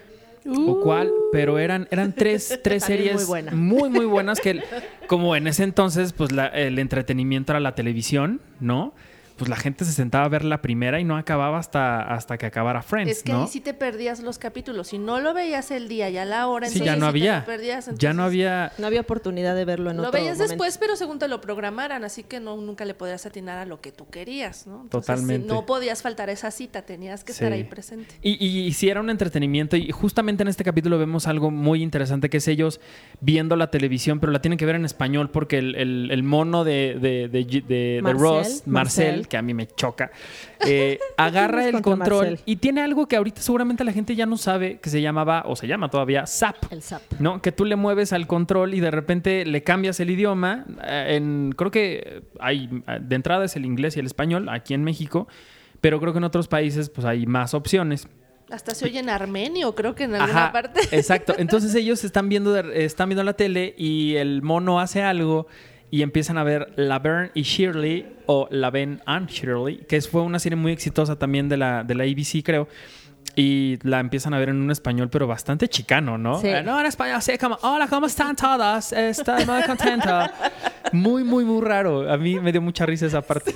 o 0.48 0.80
cuál, 0.82 1.10
pero 1.32 1.58
eran, 1.58 1.88
eran 1.90 2.12
tres, 2.12 2.60
tres 2.64 2.84
Uh. 2.84 2.86
Muy 2.88 2.96
series 2.96 3.26
buena. 3.26 3.52
muy, 3.52 3.88
muy 3.90 4.06
buenas 4.06 4.40
que 4.40 4.60
como 5.08 5.34
en 5.36 5.46
ese 5.46 5.64
entonces 5.64 6.12
pues 6.12 6.32
la- 6.32 6.46
el 6.48 6.78
entretenimiento 6.78 7.52
era 7.52 7.60
la 7.60 7.74
televisión, 7.74 8.40
¿no? 8.60 8.94
Pues 9.36 9.50
la 9.50 9.56
gente 9.56 9.84
se 9.84 9.92
sentaba 9.92 10.24
a 10.24 10.28
ver 10.28 10.44
la 10.44 10.62
primera 10.62 10.98
y 10.98 11.04
no 11.04 11.16
acababa 11.16 11.58
hasta, 11.58 12.00
hasta 12.00 12.38
que 12.38 12.46
acabara 12.46 12.80
Friends, 12.82 13.10
Es 13.18 13.22
que 13.22 13.32
¿no? 13.32 13.42
ahí 13.42 13.48
sí 13.48 13.60
te 13.60 13.74
perdías 13.74 14.20
los 14.20 14.38
capítulos. 14.38 14.88
Si 14.88 14.98
no 14.98 15.20
lo 15.20 15.34
veías 15.34 15.70
el 15.70 15.88
día 15.88 16.08
y 16.08 16.16
a 16.16 16.24
la 16.24 16.46
hora, 16.46 16.68
Sí, 16.68 16.78
entonces 16.78 16.94
ya 16.94 16.96
no 16.98 17.06
te 17.06 17.08
había. 17.10 17.38
lo 17.40 17.44
perdías, 17.44 17.84
ya 17.86 17.90
no 18.14 18.24
entonces 18.24 18.26
había. 18.26 18.72
no 18.78 18.86
había 18.86 19.00
oportunidad 19.02 19.54
de 19.54 19.64
verlo 19.66 19.90
en 19.90 19.98
Lo 19.98 20.04
otro 20.04 20.12
veías 20.12 20.38
momento. 20.38 20.52
después, 20.54 20.78
pero 20.78 20.96
según 20.96 21.18
te 21.18 21.28
lo 21.28 21.40
programaran, 21.40 22.02
así 22.04 22.22
que 22.22 22.40
no 22.40 22.56
nunca 22.56 22.84
le 22.86 22.94
podrías 22.94 23.26
atinar 23.26 23.58
a 23.58 23.66
lo 23.66 23.80
que 23.82 23.92
tú 23.92 24.08
querías, 24.08 24.66
¿no? 24.66 24.82
Entonces, 24.82 25.06
Totalmente. 25.14 25.46
No 25.46 25.66
podías 25.66 26.00
faltar 26.02 26.30
a 26.30 26.32
esa 26.32 26.50
cita, 26.50 26.82
tenías 26.82 27.22
que 27.22 27.32
estar 27.32 27.52
ahí 27.52 27.64
presente. 27.64 28.14
Y, 28.22 28.42
y, 28.44 28.60
y 28.66 28.72
sí 28.72 28.88
era 28.88 29.00
un 29.00 29.10
entretenimiento. 29.10 29.76
Y 29.76 29.90
justamente 29.92 30.42
en 30.44 30.48
este 30.48 30.64
capítulo 30.64 30.98
vemos 30.98 31.26
algo 31.26 31.50
muy 31.50 31.82
interesante 31.82 32.30
que 32.30 32.38
es 32.38 32.48
ellos 32.48 32.80
viendo 33.20 33.54
la 33.56 33.70
televisión, 33.70 34.18
pero 34.18 34.32
la 34.32 34.40
tienen 34.40 34.58
que 34.58 34.64
ver 34.66 34.76
en 34.76 34.84
español 34.86 35.30
porque 35.30 35.58
el, 35.58 35.74
el- 35.74 36.08
el 36.10 36.22
mono 36.22 36.64
de, 36.64 36.96
de, 37.00 37.28
de, 37.28 37.44
de- 37.44 37.60
de 37.66 38.00
Marcel, 38.02 38.20
Ross, 38.22 38.62
Marcel, 38.66 38.66
Marcel. 38.66 39.25
Que 39.26 39.36
a 39.36 39.42
mí 39.42 39.54
me 39.54 39.66
choca, 39.66 40.10
eh, 40.66 40.98
agarra 41.16 41.68
el 41.68 41.80
control 41.82 42.28
Marcel. 42.30 42.40
y 42.46 42.56
tiene 42.56 42.80
algo 42.82 43.06
que 43.08 43.16
ahorita 43.16 43.40
seguramente 43.42 43.84
la 43.84 43.92
gente 43.92 44.14
ya 44.16 44.26
no 44.26 44.36
sabe 44.36 44.78
que 44.80 44.90
se 44.90 45.00
llamaba, 45.00 45.42
o 45.46 45.56
se 45.56 45.66
llama 45.66 45.88
todavía, 45.90 46.26
SAP. 46.26 46.72
el 46.72 46.82
SAP. 46.82 47.02
¿no? 47.18 47.40
Que 47.42 47.52
tú 47.52 47.64
le 47.64 47.76
mueves 47.76 48.12
al 48.12 48.26
control 48.26 48.74
y 48.74 48.80
de 48.80 48.90
repente 48.90 49.44
le 49.44 49.62
cambias 49.62 50.00
el 50.00 50.10
idioma. 50.10 50.64
eh, 50.84 51.14
En, 51.16 51.52
creo 51.56 51.70
que 51.70 52.22
hay, 52.40 52.68
eh, 52.88 52.98
de 53.00 53.14
entrada 53.16 53.44
es 53.44 53.56
el 53.56 53.64
inglés 53.64 53.96
y 53.96 54.00
el 54.00 54.06
español 54.06 54.48
aquí 54.48 54.74
en 54.74 54.84
México, 54.84 55.28
pero 55.80 56.00
creo 56.00 56.12
que 56.12 56.18
en 56.18 56.24
otros 56.24 56.48
países 56.48 56.90
pues 56.90 57.04
hay 57.06 57.26
más 57.26 57.54
opciones. 57.54 58.08
Hasta 58.48 58.76
se 58.76 58.84
oye 58.84 59.00
en 59.00 59.10
armenio, 59.10 59.74
creo 59.74 59.96
que 59.96 60.04
en 60.04 60.14
alguna 60.14 60.44
Ajá, 60.44 60.52
parte. 60.52 60.80
exacto. 60.92 61.34
Entonces 61.36 61.74
ellos 61.74 62.04
están 62.04 62.28
viendo, 62.28 62.56
están 62.56 63.08
viendo 63.08 63.24
la 63.24 63.32
tele 63.32 63.74
y 63.76 64.14
el 64.14 64.40
mono 64.42 64.78
hace 64.78 65.02
algo 65.02 65.48
y 65.90 66.02
empiezan 66.02 66.38
a 66.38 66.44
ver 66.44 66.72
Laverne 66.76 67.30
y 67.34 67.42
Shirley 67.42 68.06
o 68.26 68.48
Laverne 68.50 69.00
and 69.06 69.28
Shirley, 69.28 69.78
que 69.88 70.00
fue 70.02 70.22
una 70.22 70.38
serie 70.38 70.56
muy 70.56 70.72
exitosa 70.72 71.16
también 71.16 71.48
de 71.48 71.56
la, 71.56 71.84
de 71.84 71.94
la 71.94 72.04
ABC, 72.04 72.42
creo. 72.44 72.68
Y 73.38 73.78
la 73.82 74.00
empiezan 74.00 74.32
a 74.32 74.38
ver 74.38 74.48
en 74.48 74.56
un 74.56 74.70
español, 74.70 75.10
pero 75.10 75.26
bastante 75.26 75.68
chicano, 75.68 76.16
¿no? 76.16 76.40
Sí. 76.40 76.48
Eh, 76.48 76.62
no, 76.62 76.80
en 76.80 76.86
español, 76.86 77.16
así 77.16 77.36
como, 77.36 77.58
hola, 77.62 77.86
¿cómo 77.86 78.06
están 78.06 78.34
todas? 78.34 78.92
Estoy 78.92 79.44
muy 79.44 79.62
contenta. 79.62 80.32
Muy, 80.92 81.24
muy, 81.24 81.44
muy 81.44 81.60
raro. 81.62 82.08
A 82.08 82.16
mí 82.16 82.38
me 82.38 82.52
dio 82.52 82.62
mucha 82.62 82.86
risa 82.86 83.06
esa 83.06 83.20
parte. 83.20 83.52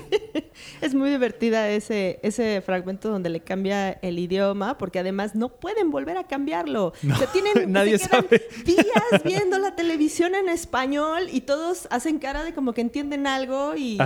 Es 0.81 0.95
muy 0.95 1.11
divertida 1.11 1.69
ese, 1.69 2.21
ese 2.23 2.61
fragmento 2.61 3.11
donde 3.11 3.29
le 3.29 3.41
cambia 3.41 3.91
el 3.91 4.19
idioma, 4.19 4.79
porque 4.79 4.99
además 4.99 5.35
no 5.35 5.49
pueden 5.49 5.91
volver 5.91 6.17
a 6.17 6.25
cambiarlo. 6.25 6.93
No, 7.03 7.17
se 7.17 7.27
tienen, 7.29 7.73
nadie 7.73 7.99
se 7.99 8.09
quedan 8.09 8.23
sabe. 8.23 8.43
días 8.65 9.25
viendo 9.25 9.59
la 9.59 9.75
televisión 9.75 10.35
en 10.35 10.49
español 10.49 11.25
y 11.33 11.41
todos 11.41 11.89
hacen 11.91 12.19
cara 12.19 12.45
de 12.45 12.55
como 12.55 12.73
que 12.73 12.83
entienden 12.83 13.27
algo 13.27 13.75
y, 13.77 13.99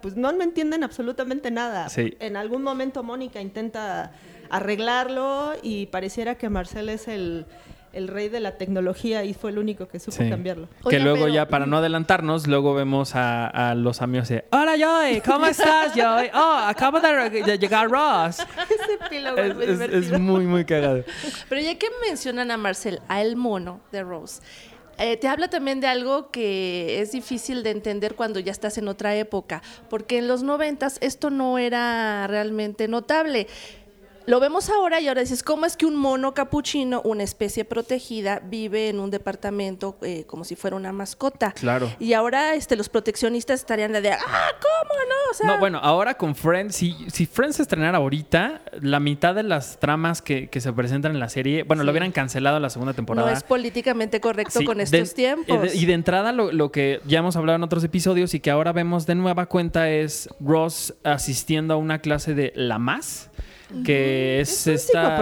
pues 0.00 0.14
no, 0.14 0.30
no 0.30 0.44
entienden 0.44 0.84
absolutamente 0.84 1.50
nada. 1.50 1.88
Sí. 1.88 2.16
En 2.20 2.36
algún 2.36 2.62
momento 2.62 3.02
Mónica 3.02 3.40
intenta 3.40 4.12
arreglarlo 4.50 5.54
y 5.62 5.86
pareciera 5.86 6.36
que 6.36 6.48
Marcel 6.48 6.90
es 6.90 7.08
el, 7.08 7.46
el 7.94 8.08
rey 8.08 8.28
de 8.28 8.40
la 8.40 8.52
tecnología 8.58 9.24
y 9.24 9.34
fue 9.34 9.50
el 9.50 9.58
único 9.58 9.88
que 9.88 9.98
supo 10.00 10.16
Sí. 10.22 10.28
cambiarlo. 10.28 10.68
Que 10.82 10.88
Oigan, 10.88 11.04
luego 11.04 11.24
pero- 11.24 11.34
ya, 11.34 11.48
para 11.48 11.66
no 11.66 11.78
adelantarnos, 11.78 12.46
luego 12.46 12.74
vemos 12.74 13.14
a, 13.14 13.46
a 13.46 13.74
los 13.74 14.02
amigos 14.02 14.28
de 14.28 14.44
Hola 14.50 14.74
Joy, 14.78 15.20
¿cómo 15.20 15.46
estás 15.46 15.92
Joy? 15.94 16.30
Oh, 16.34 16.58
acabo 16.66 17.00
de, 17.00 17.42
de 17.42 17.58
llegar 17.58 17.88
Ross. 17.90 18.38
Ese 18.70 18.94
epílogo 19.04 19.38
Es, 19.38 19.80
es 19.80 20.10
muy 20.10 20.14
es- 20.14 20.20
muy, 20.20 20.44
muy 20.46 20.64
cagado. 20.64 21.04
Pero 21.48 21.60
ya 21.60 21.76
que 21.78 21.86
mencionan 22.06 22.50
a 22.50 22.56
Marcel, 22.56 23.00
a 23.08 23.22
el 23.22 23.36
mono 23.36 23.80
de 23.92 24.02
Rose, 24.02 24.40
eh, 24.96 25.16
te 25.16 25.26
habla 25.26 25.48
también 25.48 25.80
de 25.80 25.88
algo 25.88 26.30
que 26.30 27.00
es 27.00 27.10
difícil 27.10 27.64
de 27.64 27.70
entender 27.72 28.14
cuando 28.14 28.38
ya 28.38 28.52
estás 28.52 28.78
en 28.78 28.86
otra 28.86 29.16
época, 29.16 29.60
porque 29.90 30.18
en 30.18 30.28
los 30.28 30.44
noventas 30.44 30.98
esto 31.00 31.30
no 31.30 31.58
era 31.58 32.26
realmente 32.28 32.86
notable. 32.86 33.48
Lo 34.26 34.40
vemos 34.40 34.70
ahora 34.70 35.00
y 35.02 35.08
ahora 35.08 35.20
dices, 35.20 35.42
¿cómo 35.42 35.66
es 35.66 35.76
que 35.76 35.84
un 35.84 35.96
mono 35.96 36.32
capuchino, 36.32 37.02
una 37.04 37.22
especie 37.22 37.66
protegida, 37.66 38.40
vive 38.42 38.88
en 38.88 38.98
un 38.98 39.10
departamento 39.10 39.98
eh, 40.00 40.24
como 40.26 40.44
si 40.44 40.56
fuera 40.56 40.76
una 40.76 40.92
mascota? 40.92 41.52
Claro. 41.52 41.92
Y 42.00 42.14
ahora 42.14 42.54
este, 42.54 42.74
los 42.74 42.88
proteccionistas 42.88 43.60
estarían 43.60 43.92
de, 43.92 44.12
ah, 44.12 44.16
¿cómo 44.62 44.94
no? 45.08 45.30
O 45.30 45.34
sea, 45.34 45.46
No, 45.46 45.58
bueno, 45.58 45.78
ahora 45.82 46.14
con 46.14 46.34
Friends, 46.34 46.74
si, 46.74 46.96
si 47.12 47.26
Friends 47.26 47.56
se 47.56 47.62
estrenara 47.62 47.98
ahorita, 47.98 48.62
la 48.80 48.98
mitad 48.98 49.34
de 49.34 49.42
las 49.42 49.78
tramas 49.78 50.22
que, 50.22 50.48
que 50.48 50.62
se 50.62 50.72
presentan 50.72 51.12
en 51.12 51.20
la 51.20 51.28
serie, 51.28 51.62
bueno, 51.64 51.84
lo 51.84 51.90
hubieran 51.90 52.10
cancelado 52.10 52.58
la 52.60 52.70
segunda 52.70 52.94
temporada. 52.94 53.30
no 53.30 53.36
es 53.36 53.42
políticamente 53.42 54.22
correcto 54.22 54.60
Sí, 54.60 54.64
con 54.64 54.78
de- 54.78 54.84
estos 54.84 55.12
tiempos. 55.12 55.54
eh, 55.54 55.68
de- 55.68 55.76
Y 55.76 55.84
de 55.84 55.92
entrada, 55.92 56.32
lo, 56.32 56.50
lo 56.50 56.72
que 56.72 57.02
ya 57.06 57.18
hemos 57.18 57.36
hablado 57.36 57.56
en 57.56 57.62
otros 57.62 57.84
episodios 57.84 58.32
y 58.32 58.40
que 58.40 58.50
ahora 58.50 58.72
vemos 58.72 59.04
de 59.04 59.16
nueva 59.16 59.44
cuenta 59.46 59.90
es 59.90 60.30
Ross 60.40 60.94
asistiendo 61.04 61.74
a 61.74 61.76
una 61.76 61.98
clase 61.98 62.32
de 62.34 62.54
la 62.56 62.78
más, 62.78 63.28
que 63.82 64.40
es, 64.40 64.66
Es 64.66 64.66
un 64.66 64.74
esta. 64.74 65.16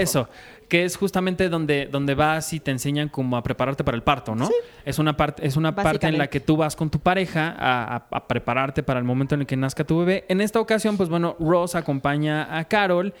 Eso. 0.00 0.28
Que 0.68 0.84
es 0.86 0.96
justamente 0.96 1.50
donde, 1.50 1.86
donde 1.86 2.14
vas 2.14 2.50
y 2.54 2.58
te 2.60 2.70
enseñan 2.70 3.10
como 3.10 3.36
a 3.36 3.42
prepararte 3.42 3.84
para 3.84 3.94
el 3.94 4.02
parto, 4.02 4.34
¿no? 4.34 4.46
Es 4.86 4.98
una 4.98 5.14
parte, 5.18 5.46
es 5.46 5.56
una 5.56 5.74
parte 5.74 6.06
en 6.06 6.16
la 6.18 6.28
que 6.30 6.40
tú 6.40 6.56
vas 6.56 6.74
con 6.76 6.88
tu 6.88 6.98
pareja 6.98 7.54
a, 7.58 7.96
a- 7.96 8.06
a 8.10 8.26
prepararte 8.26 8.82
para 8.82 8.98
el 8.98 9.04
momento 9.04 9.34
en 9.34 9.42
el 9.42 9.46
que 9.46 9.56
nazca 9.56 9.84
tu 9.84 9.98
bebé. 9.98 10.24
En 10.28 10.40
esta 10.40 10.60
ocasión, 10.60 10.96
pues 10.96 11.10
bueno, 11.10 11.36
Ross 11.38 11.74
acompaña 11.74 12.56
a 12.58 12.64
Carol 12.64 13.12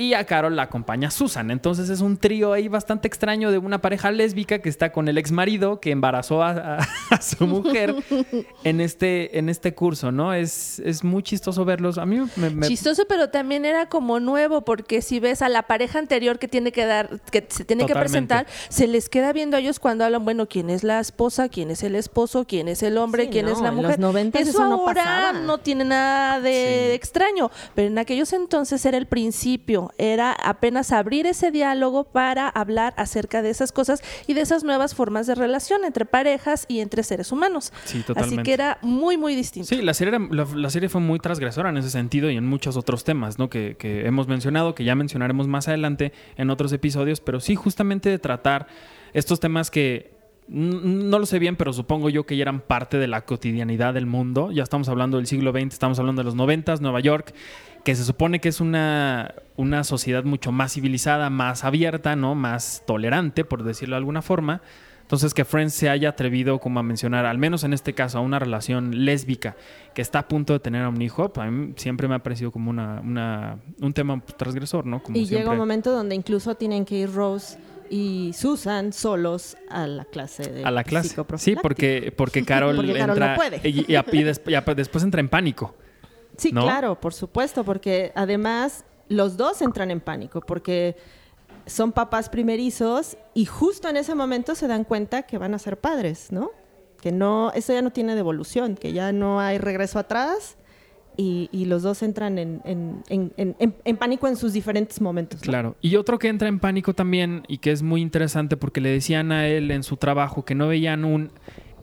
y 0.00 0.14
a 0.14 0.24
Carol 0.24 0.56
la 0.56 0.62
acompaña 0.62 1.10
Susan. 1.10 1.50
Entonces 1.50 1.90
es 1.90 2.00
un 2.00 2.16
trío 2.16 2.52
ahí 2.52 2.68
bastante 2.68 3.06
extraño 3.06 3.50
de 3.50 3.58
una 3.58 3.80
pareja 3.82 4.10
lésbica 4.10 4.60
que 4.60 4.68
está 4.68 4.92
con 4.92 5.08
el 5.08 5.18
ex 5.18 5.30
marido 5.30 5.78
que 5.80 5.90
embarazó 5.90 6.42
a, 6.42 6.50
a- 6.78 6.88
a 7.10 7.20
su 7.20 7.46
mujer 7.46 7.94
en 8.64 8.80
este, 8.80 9.38
en 9.38 9.48
este 9.48 9.74
curso, 9.74 10.10
¿no? 10.10 10.32
Es, 10.32 10.78
es 10.80 11.04
muy 11.04 11.22
chistoso 11.22 11.64
verlos. 11.64 11.98
A 11.98 12.06
mí 12.06 12.20
me... 12.36 12.50
me- 12.50 12.66
Chistoso, 12.68 13.04
pero 13.08 13.28
también 13.30 13.64
era 13.64 13.88
como 13.88 14.20
nuevo, 14.20 14.62
porque 14.62 15.02
si 15.02 15.20
ves 15.20 15.42
a 15.42 15.48
la 15.48 15.64
pareja 15.64 15.98
anterior 15.98 16.38
que 16.38 16.48
tiene 16.48 16.72
que 16.72 16.86
dar, 16.86 17.20
que 17.30 17.44
se 17.48 17.64
tiene 17.64 17.84
que 17.86 17.94
presentar, 17.94 18.46
se 18.68 18.86
les 18.86 19.08
queda 19.08 19.32
viendo 19.32 19.56
a 19.56 19.60
ellos 19.60 19.78
cuando 19.80 20.04
hablan, 20.04 20.24
bueno, 20.24 20.46
quién 20.48 20.70
es 20.70 20.82
la 20.82 21.00
esposa, 21.00 21.48
quién 21.48 21.70
es 21.70 21.82
el 21.82 21.94
esposo, 21.94 22.46
quién 22.46 22.68
es 22.68 22.82
el 22.82 22.96
hombre, 22.96 23.24
Sí, 23.24 23.30
quién 23.32 23.46
no, 23.46 23.52
es 23.52 23.60
la 23.60 23.68
en 23.68 23.74
mujer. 23.74 23.98
los 24.00 24.14
90s 24.14 24.40
eso 24.40 24.64
no 24.64 24.74
ahora 24.76 24.94
pasaba. 25.04 25.32
no 25.40 25.58
tiene 25.58 25.84
nada 25.84 26.40
de 26.40 26.50
Sí. 26.90 26.94
extraño, 26.94 27.50
pero 27.74 27.88
en 27.88 27.98
aquellos 27.98 28.32
entonces 28.32 28.84
era 28.86 28.96
el 28.96 29.06
principio, 29.06 29.89
era 29.98 30.32
apenas 30.32 30.92
abrir 30.92 31.26
ese 31.26 31.50
diálogo 31.50 32.04
para 32.04 32.48
hablar 32.48 32.94
acerca 32.96 33.42
de 33.42 33.50
esas 33.50 33.72
cosas 33.72 34.02
y 34.26 34.34
de 34.34 34.40
esas 34.42 34.64
nuevas 34.64 34.94
formas 34.94 35.26
de 35.26 35.34
relación 35.34 35.84
entre 35.84 36.04
parejas 36.04 36.66
y 36.68 36.80
entre 36.80 37.02
seres 37.02 37.32
humanos. 37.32 37.72
Sí, 37.84 37.98
Así 37.98 38.02
totalmente. 38.06 38.42
que 38.44 38.52
era 38.52 38.78
muy, 38.82 39.16
muy 39.16 39.34
distinto. 39.34 39.68
Sí, 39.68 39.82
la 39.82 39.94
serie, 39.94 40.14
era- 40.16 40.26
la, 40.30 40.46
la 40.54 40.70
serie 40.70 40.88
fue 40.88 41.00
muy 41.00 41.18
transgresora 41.18 41.70
en 41.70 41.76
ese 41.76 41.90
sentido 41.90 42.30
y 42.30 42.36
en 42.36 42.46
muchos 42.46 42.76
otros 42.76 43.04
temas, 43.04 43.38
¿no? 43.38 43.50
Que, 43.50 43.76
que 43.76 44.06
hemos 44.06 44.28
mencionado, 44.28 44.74
que 44.74 44.84
ya 44.84 44.94
mencionaremos 44.94 45.48
más 45.48 45.68
adelante 45.68 46.12
en 46.36 46.50
otros 46.50 46.72
episodios, 46.72 47.20
pero 47.20 47.40
sí 47.40 47.54
justamente 47.56 48.08
de 48.08 48.18
tratar 48.18 48.66
estos 49.12 49.40
temas 49.40 49.70
que 49.70 50.19
no 50.50 51.18
lo 51.18 51.26
sé 51.26 51.38
bien, 51.38 51.56
pero 51.56 51.72
supongo 51.72 52.10
yo 52.10 52.24
que 52.26 52.36
ya 52.36 52.42
eran 52.42 52.60
parte 52.60 52.98
de 52.98 53.06
la 53.06 53.24
cotidianidad 53.24 53.94
del 53.94 54.06
mundo. 54.06 54.50
Ya 54.52 54.62
estamos 54.62 54.88
hablando 54.88 55.16
del 55.16 55.26
siglo 55.26 55.52
XX, 55.52 55.66
estamos 55.72 55.98
hablando 55.98 56.20
de 56.20 56.24
los 56.24 56.34
90, 56.34 56.76
Nueva 56.80 57.00
York, 57.00 57.32
que 57.84 57.94
se 57.94 58.04
supone 58.04 58.40
que 58.40 58.48
es 58.48 58.60
una, 58.60 59.34
una 59.56 59.84
sociedad 59.84 60.24
mucho 60.24 60.52
más 60.52 60.72
civilizada, 60.74 61.30
más 61.30 61.64
abierta, 61.64 62.16
¿no? 62.16 62.34
Más 62.34 62.82
tolerante, 62.86 63.44
por 63.44 63.62
decirlo 63.62 63.94
de 63.94 63.98
alguna 63.98 64.22
forma. 64.22 64.60
Entonces 65.02 65.34
que 65.34 65.44
Friends 65.44 65.74
se 65.74 65.88
haya 65.88 66.10
atrevido 66.10 66.60
como 66.60 66.78
a 66.78 66.84
mencionar, 66.84 67.26
al 67.26 67.36
menos 67.38 67.64
en 67.64 67.72
este 67.72 67.94
caso, 67.94 68.18
a 68.18 68.20
una 68.20 68.38
relación 68.38 69.04
lésbica 69.04 69.56
que 69.92 70.02
está 70.02 70.20
a 70.20 70.28
punto 70.28 70.52
de 70.52 70.60
tener 70.60 70.82
a 70.84 70.88
un 70.88 71.02
hijo, 71.02 71.32
pues 71.32 71.48
a 71.48 71.50
mí 71.50 71.72
siempre 71.76 72.06
me 72.06 72.14
ha 72.14 72.20
parecido 72.20 72.52
como 72.52 72.70
una, 72.70 73.00
una- 73.00 73.58
un 73.80 73.92
tema 73.92 74.20
transgresor, 74.36 74.86
¿no? 74.86 75.02
Como 75.02 75.16
Y 75.16 75.26
siempre. 75.26 75.38
llega 75.40 75.50
un 75.50 75.58
momento 75.58 75.90
donde 75.90 76.14
incluso 76.14 76.54
tienen 76.54 76.84
que 76.84 76.94
ir 76.96 77.12
Rose 77.12 77.58
y 77.90 78.32
Susan 78.34 78.92
solos 78.92 79.56
a 79.68 79.86
la 79.86 80.04
clase 80.04 80.44
de 80.50 80.64
a 80.64 80.70
la 80.70 80.84
clase. 80.84 81.16
Sí, 81.36 81.56
porque, 81.60 82.14
porque 82.16 82.44
Carol 82.44 82.76
Porque 82.76 82.92
Carol 82.94 83.10
entra 83.10 83.30
no 83.32 83.36
puede. 83.36 83.60
y, 83.68 83.92
y 83.92 83.96
a- 83.96 84.04
y 84.10 84.22
des- 84.22 84.40
y 84.46 84.54
a- 84.54 84.60
después 84.62 85.02
entra 85.04 85.20
en 85.20 85.28
pánico. 85.28 85.74
Sí, 86.36 86.52
¿no? 86.52 86.62
claro, 86.62 86.98
por 87.00 87.12
supuesto, 87.12 87.64
porque 87.64 88.12
además 88.14 88.84
los 89.08 89.36
dos 89.36 89.60
entran 89.60 89.90
en 89.90 90.00
pánico, 90.00 90.40
porque 90.40 90.96
son 91.66 91.92
papás 91.92 92.28
primerizos 92.28 93.18
y 93.34 93.44
justo 93.44 93.88
en 93.88 93.96
ese 93.96 94.14
momento 94.14 94.54
se 94.54 94.66
dan 94.68 94.84
cuenta 94.84 95.22
que 95.24 95.36
van 95.36 95.52
a 95.54 95.58
ser 95.58 95.78
padres, 95.78 96.30
¿no? 96.32 96.52
Que 97.02 97.12
no, 97.12 97.50
eso 97.54 97.72
ya 97.72 97.82
no 97.82 97.90
tiene 97.90 98.14
devolución, 98.14 98.76
que 98.76 98.92
ya 98.92 99.12
no 99.12 99.40
hay 99.40 99.58
regreso 99.58 99.98
atrás 99.98 100.56
y, 101.16 101.48
y 101.52 101.66
los 101.66 101.82
dos 101.82 102.02
entran 102.02 102.38
en, 102.38 102.60
en- 102.64 103.02
en- 103.08 103.32
en- 103.36 103.56
en- 103.58 103.74
en 103.84 103.96
pánico 103.96 104.26
en 104.28 104.36
sus 104.36 104.52
diferentes 104.52 105.00
momentos. 105.00 105.40
¿no? 105.40 105.44
Claro. 105.44 105.76
Y 105.80 105.96
otro 105.96 106.18
que 106.18 106.28
entra 106.28 106.48
en 106.48 106.58
pánico 106.60 106.94
también 106.94 107.42
y 107.48 107.58
que 107.58 107.72
es 107.72 107.82
muy 107.82 108.00
interesante 108.00 108.56
porque 108.56 108.80
le 108.80 108.90
decían 108.90 109.32
a 109.32 109.46
él 109.48 109.70
en 109.70 109.82
su 109.82 109.96
trabajo 109.96 110.44
que 110.44 110.54
no 110.54 110.68
veían 110.68 111.04
un 111.04 111.30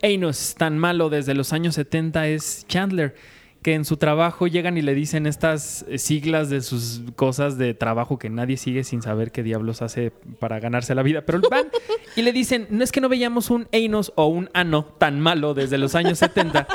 Enos 0.02 0.56
tan 0.56 0.78
malo 0.78 1.10
desde 1.10 1.34
los 1.34 1.54
años 1.54 1.76
70 1.76 2.28
es 2.28 2.66
Chandler. 2.68 3.16
Que 3.64 3.74
en 3.74 3.84
su 3.86 3.98
trabajo 3.98 4.46
llegan 4.48 4.78
y 4.78 4.82
le 4.84 4.94
dicen 4.94 5.26
estas 5.26 5.84
eh, 5.90 5.98
siglas 5.98 6.50
de 6.50 6.62
sus 6.62 7.02
cosas 7.16 7.58
de 7.58 7.74
trabajo 7.74 8.18
que 8.20 8.30
nadie 8.30 8.56
sigue 8.56 8.84
sin 8.84 9.02
saber 9.02 9.32
qué 9.32 9.42
diablos 9.44 9.82
hace 9.82 10.12
para 10.40 10.60
ganarse 10.60 10.94
la 10.96 11.02
vida. 11.02 11.24
Pero 11.26 11.42
van 11.50 11.66
y 12.16 12.22
le 12.22 12.32
dicen, 12.32 12.68
no 12.70 12.84
es 12.84 12.92
que 12.92 13.02
no 13.02 13.10
veíamos 13.10 13.50
un 13.50 13.68
Enos 13.72 14.14
o 14.16 14.28
un 14.28 14.50
Ano 14.54 14.86
tan 14.86 15.20
malo 15.20 15.54
desde 15.56 15.78
los 15.80 15.96
años 15.96 16.20
70. 16.20 16.66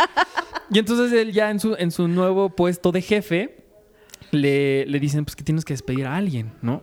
Y 0.73 0.79
entonces 0.79 1.13
él 1.13 1.33
ya 1.33 1.51
en 1.51 1.61
su, 1.61 1.75
en 1.79 1.91
su 1.91 2.09
nuevo 2.09 2.51
puesto 2.51 2.93
de 2.93 3.03
jefe, 3.03 3.57
le, 4.31 4.87
le 4.87 5.01
dicen 5.01 5.25
pues 5.25 5.37
que 5.37 5.45
tienes 5.45 5.65
que 5.65 5.75
despedir 5.75 6.07
a 6.07 6.17
alguien, 6.17 6.53
¿no? 6.63 6.83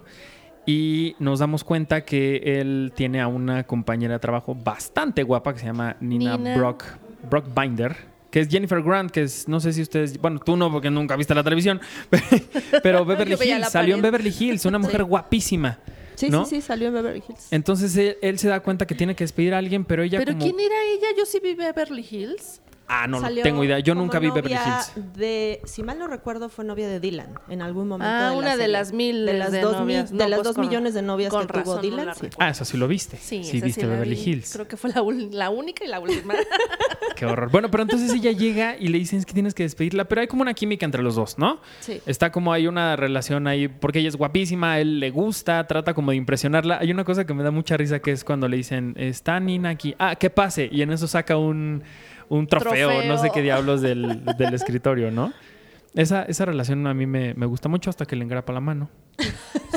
Y 0.66 1.16
nos 1.18 1.40
damos 1.40 1.64
cuenta 1.64 2.06
que 2.06 2.60
él 2.60 2.94
tiene 2.96 3.22
a 3.22 3.28
una 3.28 3.66
compañera 3.66 4.14
de 4.14 4.20
trabajo 4.20 4.54
bastante 4.54 5.24
guapa 5.24 5.54
que 5.54 5.60
se 5.60 5.66
llama 5.66 5.98
Nina, 6.00 6.38
Nina. 6.38 6.56
Brock, 6.56 6.84
Brock 7.28 7.48
Binder, 7.60 7.96
que 8.30 8.42
es 8.42 8.50
Jennifer 8.50 8.84
Grant, 8.84 9.10
que 9.10 9.24
es, 9.24 9.48
no 9.48 9.60
sé 9.60 9.74
si 9.74 9.82
ustedes, 9.82 10.22
bueno, 10.22 10.40
tú 10.40 10.56
no, 10.56 10.72
porque 10.72 10.92
nunca 10.92 11.16
viste 11.16 11.34
la 11.34 11.44
televisión, 11.44 11.82
pero 12.84 13.04
Beverly 13.06 13.34
Hills, 13.34 13.70
salió 13.70 13.96
en. 13.96 14.04
Beverly 14.04 14.36
Hills, 14.38 14.66
una 14.66 14.78
mujer 14.80 15.04
guapísima. 15.04 15.80
Sí, 16.14 16.30
¿no? 16.30 16.46
sí, 16.46 16.58
sí, 16.58 16.62
salió 16.62 16.90
en 16.90 16.94
Beverly 16.94 17.24
Hills. 17.28 17.48
Entonces 17.50 17.96
él, 17.98 18.18
él 18.22 18.38
se 18.38 18.50
da 18.50 18.60
cuenta 18.60 18.86
que 18.86 18.94
tiene 18.94 19.16
que 19.16 19.24
despedir 19.24 19.56
a 19.56 19.58
alguien, 19.58 19.86
pero 19.86 20.04
ella 20.04 20.20
¿Pero 20.20 20.34
como... 20.34 20.44
quién 20.44 20.60
era 20.60 20.76
ella? 20.94 21.08
Yo 21.18 21.26
sí 21.26 21.40
vi 21.42 21.56
Beverly 21.56 22.06
Hills. 22.08 22.62
Ah, 22.92 23.06
no, 23.08 23.18
no 23.18 23.22
Salió 23.22 23.44
tengo 23.44 23.64
idea. 23.64 23.78
Yo 23.80 23.94
nunca 23.94 24.18
vi 24.18 24.30
Beverly 24.32 24.56
Hills. 24.56 24.94
De, 25.16 25.62
si 25.66 25.84
mal 25.84 26.00
no 26.00 26.08
recuerdo, 26.08 26.50
fue 26.50 26.66
novia 26.66 26.88
de 26.88 27.00
Dylan 27.00 27.36
en 27.48 27.62
algún 27.62 27.88
momento. 27.88 28.12
Ah, 28.12 28.30
de 28.30 28.32
la 28.32 28.38
una 28.38 28.58
de 28.58 28.68
las 28.68 28.92
miles 28.94 29.26
de 29.32 29.38
las 29.40 29.52
de 29.52 29.62
dos, 29.62 29.74
mi- 29.74 29.80
novias. 29.80 30.10
de 30.12 30.18
No, 30.18 30.28
las 30.28 30.38
pues 30.40 30.48
dos 30.48 30.56
con- 30.56 30.66
millones 30.68 30.94
de 30.96 31.02
novias 31.04 31.30
con 31.30 31.46
que 31.46 31.54
tuvo 31.62 31.76
no 31.76 31.82
Dylan. 31.82 32.16
sí. 32.16 32.28
Ah, 32.40 32.50
eso 32.50 32.66
sí 32.66 32.78
lo 32.78 32.88
viste. 32.88 33.18
Sí, 33.18 33.44
sí 33.44 33.58
esa 33.58 33.66
viste 33.68 33.82
sí 33.82 33.88
Beverly 33.88 34.16
vi. 34.16 34.22
Hills. 34.32 34.52
Creo 34.54 34.68
que 34.68 34.76
fue 34.76 34.90
la, 34.92 35.50
única 35.52 35.86
y 35.86 35.88
la 35.88 36.00
última. 36.00 36.34
Qué 37.16 37.26
horror. 37.28 37.52
Bueno, 37.52 37.70
pero 37.70 37.84
entonces 37.84 38.12
ella 38.14 38.32
llega 38.32 38.76
y 38.78 38.88
le 38.88 38.98
dicen 38.98 39.20
es 39.20 39.26
que 39.26 39.34
tienes 39.34 39.54
que 39.54 39.64
despedirla, 39.64 40.06
pero 40.06 40.22
hay 40.22 40.28
como 40.28 40.42
una 40.42 40.54
química 40.56 40.86
entre 40.86 41.04
los 41.04 41.16
dos, 41.16 41.38
¿no? 41.38 41.62
Sí. 41.82 42.02
Está 42.06 42.32
como 42.32 42.54
hay 42.54 42.66
una 42.68 42.96
relación 42.96 43.46
ahí, 43.48 43.68
porque 43.68 44.00
ella 44.00 44.10
es 44.10 44.16
guapísima, 44.16 44.80
él 44.80 45.00
le 45.00 45.12
gusta, 45.12 45.66
trata 45.68 45.94
como 45.94 46.12
de 46.12 46.18
impresionarla. 46.18 46.80
Hay 46.80 46.92
una 46.92 47.04
cosa 47.04 47.26
que 47.26 47.34
me 47.34 47.44
da 47.44 47.52
mucha 47.52 47.78
risa 47.78 48.00
que 48.00 48.12
es 48.12 48.24
cuando 48.24 48.48
le 48.48 48.58
dicen, 48.58 48.96
está 48.98 49.40
Nina 49.40 49.70
aquí, 49.70 49.94
ah, 50.00 50.16
que 50.16 50.30
pase. 50.30 50.70
Y 50.72 50.82
en 50.82 50.92
eso 50.92 51.08
saca 51.08 51.38
un, 51.38 51.84
un 52.30 52.48
trofeo, 52.48 52.90
Trofeo. 52.90 53.08
no 53.08 53.18
sé 53.18 53.30
qué 53.34 53.42
diablos 53.42 53.82
del, 53.82 54.24
del 54.38 54.54
escritorio, 54.54 55.12
¿no? 55.12 55.34
Esa, 55.96 56.24
esa 56.24 56.46
relación 56.46 56.86
a 56.88 56.94
mí 56.94 57.06
me, 57.06 57.34
me 57.34 57.46
gusta 57.46 57.68
mucho 57.68 57.90
hasta 57.90 58.06
que 58.06 58.16
le 58.16 58.24
engrapa 58.24 58.54
la 58.54 58.60
mano. 58.60 58.90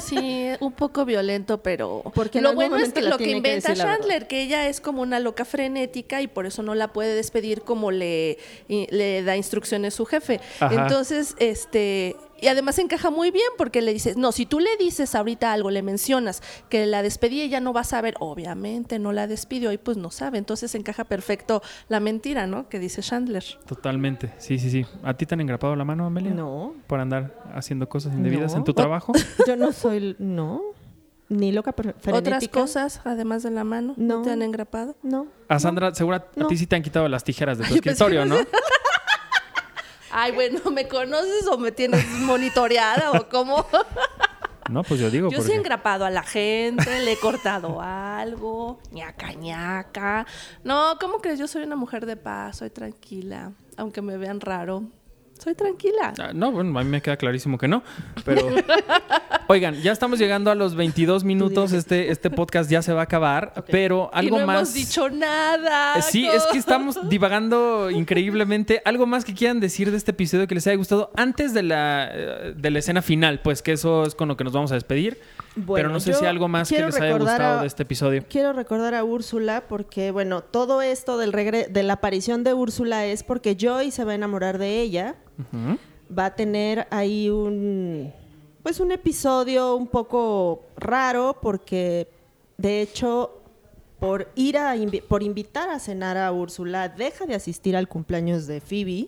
Sí, 0.00 0.48
un 0.60 0.72
poco 0.72 1.04
violento, 1.04 1.62
pero 1.62 2.02
Porque 2.14 2.40
lo 2.40 2.54
bueno 2.54 2.76
es 2.76 2.92
que 2.92 3.02
lo 3.02 3.18
que 3.18 3.30
inventa 3.30 3.74
Chandler, 3.74 4.26
que 4.26 4.42
ella 4.42 4.68
es 4.68 4.80
como 4.80 5.02
una 5.02 5.20
loca 5.20 5.44
frenética 5.44 6.22
y 6.22 6.28
por 6.28 6.46
eso 6.46 6.62
no 6.62 6.74
la 6.74 6.92
puede 6.92 7.14
despedir 7.14 7.62
como 7.62 7.90
le, 7.90 8.38
le 8.68 9.22
da 9.22 9.36
instrucciones 9.36 9.94
su 9.94 10.04
jefe. 10.04 10.40
Ajá. 10.60 10.82
Entonces, 10.82 11.34
este, 11.38 12.16
y 12.42 12.48
además 12.48 12.78
encaja 12.78 13.08
muy 13.10 13.30
bien 13.30 13.46
porque 13.56 13.80
le 13.80 13.92
dices, 13.94 14.16
no, 14.18 14.32
si 14.32 14.44
tú 14.44 14.60
le 14.60 14.76
dices 14.78 15.14
ahorita 15.14 15.52
algo, 15.52 15.70
le 15.70 15.80
mencionas 15.82 16.42
que 16.68 16.84
la 16.84 17.02
despedí, 17.02 17.40
ella 17.40 17.60
no 17.60 17.72
va 17.72 17.80
a 17.82 17.84
saber, 17.84 18.14
obviamente 18.20 18.98
no 18.98 19.12
la 19.12 19.26
despidió 19.26 19.72
y 19.72 19.78
pues 19.78 19.96
no 19.96 20.10
sabe. 20.10 20.36
Entonces 20.38 20.74
encaja 20.74 21.04
perfecto 21.04 21.62
la 21.88 22.00
mentira, 22.00 22.46
¿no? 22.46 22.68
Que 22.68 22.78
dice 22.78 23.00
Chandler. 23.00 23.44
Totalmente. 23.66 24.32
Sí, 24.38 24.58
sí, 24.58 24.70
sí. 24.70 24.84
¿A 25.02 25.14
ti 25.14 25.24
te 25.24 25.34
han 25.34 25.40
engrapado 25.40 25.74
la 25.76 25.84
mano, 25.84 26.04
Amelia? 26.04 26.32
No. 26.32 26.74
Por 26.86 27.00
andar 27.00 27.34
haciendo 27.54 27.88
cosas 27.88 28.12
indebidas 28.12 28.52
No. 28.52 28.58
en 28.58 28.64
tu 28.64 28.74
trabajo. 28.74 29.12
Yo 29.46 29.56
no 29.56 29.72
soy. 29.72 30.16
No. 30.18 30.60
Ni 31.28 31.50
loca 31.52 31.72
per- 31.72 31.94
frenética. 31.98 32.36
Otras 32.36 32.48
cosas, 32.48 33.00
además 33.04 33.42
de 33.42 33.50
la 33.50 33.64
mano, 33.64 33.94
¿no, 33.96 34.20
te 34.20 34.30
han 34.30 34.42
engrapado? 34.42 34.96
No. 35.02 35.28
A 35.48 35.58
Sandra, 35.58 35.94
seguro 35.94 36.16
a 36.16 36.24
No. 36.36 36.46
ti 36.46 36.58
sí 36.58 36.66
te 36.66 36.76
han 36.76 36.82
quitado 36.82 37.08
las 37.08 37.24
tijeras 37.24 37.56
de 37.56 37.64
tu 37.64 37.70
Ay, 37.70 37.76
escritorio, 37.76 38.22
que 38.24 38.28
¿no? 38.28 38.36
Ay, 40.12 40.32
bueno, 40.32 40.60
¿me 40.70 40.86
conoces 40.88 41.46
o 41.48 41.58
me 41.58 41.72
tienes 41.72 42.06
monitoreada 42.20 43.12
o 43.12 43.28
cómo? 43.28 43.66
No, 44.70 44.84
pues 44.84 45.00
yo 45.00 45.10
digo. 45.10 45.28
Yo 45.30 45.38
sí 45.38 45.42
porque- 45.42 45.52
he 45.54 45.56
engrapado 45.56 46.04
a 46.04 46.10
la 46.10 46.22
gente, 46.22 47.00
le 47.00 47.12
he 47.12 47.16
cortado 47.18 47.80
algo, 47.82 48.78
ñaca, 48.92 49.32
ñaca. 49.32 50.26
No, 50.64 50.96
¿cómo 51.00 51.18
crees? 51.18 51.38
Yo 51.38 51.48
soy 51.48 51.64
una 51.64 51.76
mujer 51.76 52.06
de 52.06 52.16
paz, 52.16 52.58
soy 52.58 52.70
tranquila, 52.70 53.52
aunque 53.76 54.02
me 54.02 54.16
vean 54.16 54.40
raro. 54.40 54.84
Soy 55.42 55.54
tranquila. 55.54 56.12
Ah, 56.18 56.30
No, 56.32 56.52
bueno, 56.52 56.78
a 56.78 56.84
mí 56.84 56.90
me 56.90 57.02
queda 57.02 57.16
clarísimo 57.16 57.58
que 57.58 57.66
no. 57.66 57.82
Pero. 58.24 58.48
Oigan, 59.48 59.74
ya 59.82 59.90
estamos 59.92 60.18
llegando 60.18 60.50
a 60.50 60.54
los 60.54 60.76
22 60.76 61.24
minutos. 61.24 61.72
Este, 61.72 62.10
este 62.10 62.30
podcast 62.30 62.70
ya 62.70 62.80
se 62.80 62.92
va 62.92 63.00
a 63.00 63.04
acabar. 63.04 63.52
Pero 63.68 64.08
algo 64.14 64.36
y 64.36 64.40
no 64.40 64.46
más. 64.46 64.56
hemos 64.56 64.74
dicho 64.74 65.08
nada. 65.10 66.00
Sí, 66.00 66.26
es 66.28 66.44
que 66.52 66.58
estamos 66.58 67.08
divagando 67.08 67.90
increíblemente. 67.90 68.82
Algo 68.84 69.06
más 69.06 69.24
que 69.24 69.34
quieran 69.34 69.58
decir 69.58 69.90
de 69.90 69.96
este 69.96 70.12
episodio 70.12 70.46
que 70.46 70.54
les 70.54 70.66
haya 70.66 70.76
gustado 70.76 71.10
antes 71.16 71.52
de 71.54 71.62
la, 71.64 72.08
eh, 72.12 72.54
de 72.56 72.70
la 72.70 72.78
escena 72.78 73.02
final, 73.02 73.40
pues 73.40 73.62
que 73.62 73.72
eso 73.72 74.04
es 74.04 74.14
con 74.14 74.28
lo 74.28 74.36
que 74.36 74.44
nos 74.44 74.52
vamos 74.52 74.70
a 74.70 74.74
despedir. 74.74 75.20
Bueno, 75.54 75.74
Pero 75.74 75.88
no 75.90 76.00
sé 76.00 76.14
si 76.14 76.24
algo 76.24 76.48
más 76.48 76.68
que 76.68 76.76
les 76.86 76.94
haya 77.00 77.18
gustado 77.18 77.58
a- 77.58 77.60
de 77.60 77.66
este 77.66 77.82
episodio. 77.82 78.24
Quiero 78.28 78.52
recordar 78.54 78.94
a 78.94 79.04
Úrsula 79.04 79.64
porque, 79.68 80.10
bueno, 80.10 80.40
todo 80.42 80.80
esto 80.80 81.18
del 81.18 81.32
regre 81.32 81.66
de 81.68 81.82
la 81.82 81.94
aparición 81.94 82.42
de 82.42 82.54
Úrsula 82.54 83.04
es 83.04 83.22
porque 83.22 83.54
Joy 83.60 83.90
se 83.90 84.04
va 84.04 84.12
a 84.12 84.14
enamorar 84.14 84.56
de 84.58 84.80
ella. 84.80 85.16
Va 86.16 86.26
a 86.26 86.34
tener 86.34 86.86
ahí 86.90 87.28
un, 87.28 88.12
pues 88.62 88.80
un 88.80 88.92
episodio 88.92 89.74
un 89.76 89.88
poco 89.88 90.64
raro 90.76 91.36
porque, 91.42 92.08
de 92.56 92.80
hecho, 92.80 93.38
por 93.98 94.30
ir 94.34 94.56
a 94.58 94.74
invi- 94.76 95.02
por 95.02 95.22
invitar 95.22 95.68
a 95.68 95.78
cenar 95.78 96.16
a 96.16 96.32
Úrsula, 96.32 96.88
deja 96.88 97.26
de 97.26 97.34
asistir 97.34 97.76
al 97.76 97.88
cumpleaños 97.88 98.46
de 98.46 98.60
Phoebe. 98.60 99.06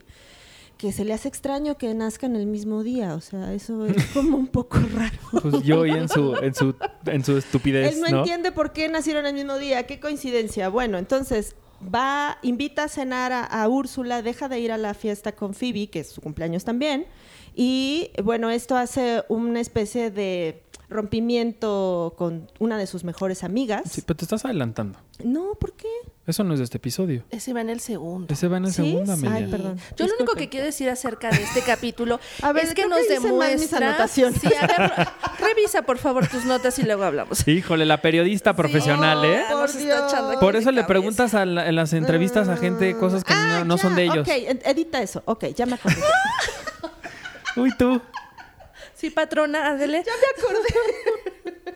Que 0.79 0.93
se 0.93 1.05
le 1.05 1.13
hace 1.13 1.29
extraño 1.29 1.79
que 1.79 1.93
nazcan 1.95 2.37
el 2.37 2.47
mismo 2.47 2.83
día, 2.83 3.15
o 3.15 3.21
sea, 3.21 3.55
eso 3.55 3.87
es 3.87 4.05
como 4.15 4.37
un 4.37 4.49
poco 4.49 4.79
raro. 4.95 5.17
Pues 5.43 5.63
yo 5.63 5.87
y 5.87 5.91
en 5.91 6.09
su, 6.09 6.37
en 6.37 6.55
su, 6.55 6.75
en 7.07 7.25
su 7.25 7.39
estupidez. 7.39 7.95
Él 7.95 8.01
no, 8.01 8.09
¿no? 8.09 8.19
entiende 8.19 8.53
por 8.53 8.73
qué 8.73 8.89
nacieron 8.89 9.25
el 9.27 9.35
mismo 9.35 9.57
día. 9.59 9.87
Qué 9.87 10.01
coincidencia. 10.01 10.69
Bueno, 10.69 10.99
entonces 10.99 11.55
va, 11.95 12.39
invita 12.43 12.85
a 12.85 12.89
cenar 12.89 13.33
a, 13.33 13.45
a 13.45 13.69
Úrsula, 13.69 14.23
deja 14.23 14.49
de 14.49 14.59
ir 14.59 14.73
a 14.73 14.79
la 14.79 14.95
fiesta 14.95 15.33
con 15.33 15.55
Phoebe, 15.55 15.89
que 15.89 16.01
es 16.01 16.09
su 16.09 16.21
cumpleaños 16.21 16.65
también. 16.65 17.07
Y 17.55 18.11
bueno, 18.23 18.51
esto 18.51 18.77
hace 18.77 19.23
una 19.29 19.61
especie 19.61 20.11
de 20.11 20.64
rompimiento 20.95 22.15
con 22.17 22.51
una 22.59 22.79
de 22.79 22.87
sus 22.87 23.05
mejores 23.05 23.45
amigas. 23.45 23.83
Sí, 23.91 24.03
pero 24.07 24.17
te 24.17 24.25
estás 24.25 24.45
adelantando. 24.45 24.99
No, 25.23 25.55
¿por 25.61 25.75
qué? 25.75 25.89
Eso 26.27 26.43
no 26.43 26.55
es 26.55 26.59
de 26.61 26.65
este 26.65 26.79
episodio. 26.79 27.23
Ese 27.31 27.53
va 27.53 27.61
en 27.61 27.69
el 27.69 27.81
segundo. 27.81 28.33
Ese 28.33 28.49
va 28.49 28.57
en 28.57 28.65
el 28.65 28.71
¿Sí? 28.73 28.77
segundo, 28.77 29.13
Amelia. 29.13 29.35
Ay, 29.37 29.47
perdón. 29.51 29.79
Yo 29.97 30.07
lo 30.07 30.15
único 30.19 30.35
que 30.35 30.49
quiero 30.49 30.65
decir 30.65 30.89
acerca 30.89 31.29
de 31.31 31.43
este 31.43 31.61
capítulo 31.61 32.19
A 32.43 32.53
ver, 32.53 32.65
es 32.65 32.75
que 32.75 32.87
nos 32.87 32.99
que 33.01 33.15
hice 33.15 33.21
mal 33.21 33.53
mis 33.53 33.71
demuestra. 33.71 33.89
anotaciones. 33.89 34.41
Sí, 34.41 34.49
a 34.59 34.67
ver, 34.67 35.09
revisa 35.39 35.83
por 35.83 35.99
favor 35.99 36.27
tus 36.29 36.45
notas 36.47 36.79
y 36.79 36.83
luego 36.85 37.05
hablamos. 37.05 37.47
Híjole, 37.49 37.85
la 37.85 38.01
periodista 38.01 38.57
profesional, 38.57 39.19
Sí, 39.23 39.29
¿eh? 39.29 39.43
Por 40.41 40.53
Dios. 40.53 40.63
eso 40.63 40.71
le 40.73 40.85
preguntas 40.85 41.35
a 41.35 41.45
la- 41.45 41.69
en 41.69 41.77
las 41.77 41.93
entrevistas 41.93 42.49
a 42.49 42.57
gente 42.57 42.97
cosas 42.97 43.23
que 43.23 43.35
Ah, 43.35 43.59
no, 43.61 43.65
no 43.67 43.79
son 43.79 43.95
de 43.95 44.05
ellos. 44.05 44.19
Ok, 44.21 44.29
ed- 44.29 44.63
edita 44.65 45.03
eso. 45.03 45.23
Ok, 45.27 45.45
ya 45.55 45.67
me 45.67 45.75
acordé. 45.75 45.97
Uy, 47.57 47.71
tú. 47.79 48.01
Sí, 49.05 49.11
patrona, 49.11 49.69
Adele. 49.69 50.03
ya 50.03 50.13
me 50.13 50.43
acordé. 50.43 51.75